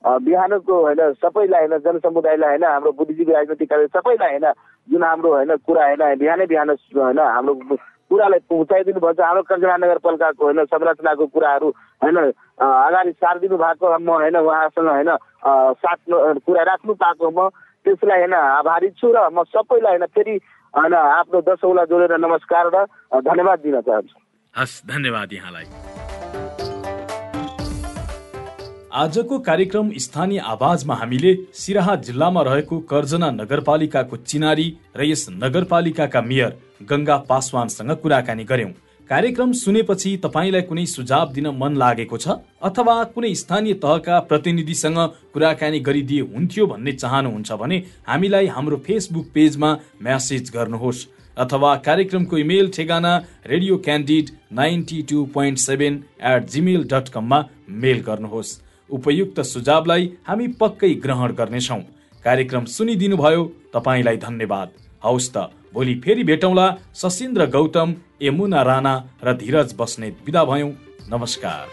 बिहानको 0.05 0.81
होइन 0.81 1.13
सबैलाई 1.17 1.67
होइन 1.67 1.81
जनसमुदायलाई 1.81 2.49
होइन 2.49 2.63
हाम्रो 2.65 2.91
बुद्धिजीवी 2.93 3.33
राजनैतिक 3.33 3.73
सबैलाई 3.95 4.31
होइन 4.31 4.47
जुन 4.87 5.03
हाम्रो 5.03 5.33
होइन 5.33 5.55
कुरा 5.65 5.85
होइन 5.85 6.17
बिहानै 6.19 6.45
बिहान 6.45 6.69
होइन 6.69 7.19
हाम्रो 7.19 7.53
कुरालाई 8.11 8.39
पहुँचाइदिनु 8.49 8.99
भएको 8.99 9.13
छ 9.13 9.25
हाम्रो 9.25 9.43
कञ्चना 9.43 9.77
नगरपालिकाको 9.77 10.43
होइन 10.45 10.65
संरचनाको 10.65 11.25
कुराहरू 11.27 11.69
होइन 12.01 12.17
अगाडि 12.61 13.11
सारिदिनु 13.17 13.57
भएको 13.57 13.97
म 13.97 14.09
होइन 14.11 14.37
उहाँसँग 14.37 14.87
होइन 14.87 15.11
साथ 15.81 15.99
कुरा 16.45 16.63
राख्नु 16.63 16.93
पाएको 16.93 17.31
म 17.31 17.49
त्यसलाई 17.85 18.19
होइन 18.19 18.33
आभारी 18.33 18.89
छु 19.01 19.09
र 19.09 19.27
म 19.29 19.43
सबैलाई 19.49 19.97
होइन 19.97 20.05
फेरि 20.13 20.37
होइन 20.73 20.93
आफ्नो 20.93 21.41
दसौँला 21.41 21.85
जोडेर 21.85 22.17
नमस्कार 22.19 22.65
र 22.69 22.85
धन्यवाद 23.21 23.59
दिन 23.59 23.81
चाहन्छु। 23.81 24.17
हस् 24.55 24.81
धन्यवाद 24.85 25.33
यहाँलाई। 25.33 26.04
आजको 28.95 29.37
कार्यक्रम 29.45 29.89
स्थानीय 29.99 30.39
आवाजमा 30.41 30.95
हामीले 30.95 31.33
सिराहा 31.53 31.95
जिल्लामा 32.07 32.41
रहेको 32.41 32.77
कर्जना 32.91 33.29
नगरपालिकाको 33.31 34.17
चिनारी 34.19 34.67
र 34.97 35.03
यस 35.03 35.25
नगरपालिकाका 35.33 36.21
मेयर 36.21 36.53
गंगा 36.89 37.17
पासवानसँग 37.29 37.91
कुराकानी 38.03 38.43
गर्यौं। 38.51 38.71
कार्यक्रम 39.09 39.51
सुनेपछि 39.55 40.15
तपाईँलाई 40.23 40.61
कुनै 40.69 40.85
सुझाव 40.87 41.33
दिन 41.33 41.47
मन 41.59 41.75
लागेको 41.75 42.17
छ 42.17 42.37
अथवा 42.63 42.95
कुनै 43.11 43.33
स्थानीय 43.35 43.73
तहका 43.83 44.19
प्रतिनिधिसँग 44.31 44.99
कुराकानी 45.33 45.79
गरिदिए 45.87 46.31
हुन्थ्यो 46.31 46.67
भन्ने 46.67 46.91
चाहनुहुन्छ 46.95 47.51
भने 47.61 47.83
हामीलाई 48.07 48.47
हाम्रो 48.55 48.83
फेसबुक 48.87 49.27
पेजमा 49.35 49.77
म्यासेज 50.03 50.51
गर्नुहोस् 50.55 51.07
अथवा 51.37 51.75
कार्यक्रमको 51.85 52.37
इमेल 52.37 52.71
ठेगाना 52.75 53.17
radio 53.47 53.77
candid 53.87 54.35
ninety 54.61 55.01
two 55.09 55.25
point 55.33 55.57
seven 55.61 56.03
at 56.31 56.47
Gmail 56.53 56.87
dot 56.93 57.09
कममा 57.15 57.47
मेल 57.83 57.99
गर्नुहोस्। 58.07 58.61
उपयुक्त 58.89 59.39
सुझावलाई 59.41 60.03
हामी 60.27 60.47
पक्कै 60.59 60.93
ग्रहण 61.03 61.31
गर्नेछौँ। 61.33 61.81
कार्यक्रम 62.25 62.65
सुनिदिनुभयो 62.65 63.43
तपाईँलाई 63.73 64.17
धन्यवाद। 64.17 64.69
हौस् 65.03 65.31
त 65.35 65.37
भोलि 65.73 65.95
फेरि 66.03 66.23
भेटौँला। 66.23 66.67
सशिन्द्र 66.93 67.45
गौतम 67.45 67.89
यमुना 68.21 68.61
राणा 68.61 68.93
र 69.23 69.33
धीरज 69.37 69.75
बस्नेत 69.79 70.15
विदा 70.25 70.43
भयौँ। 70.45 70.71
नमस्कार। 71.09 71.63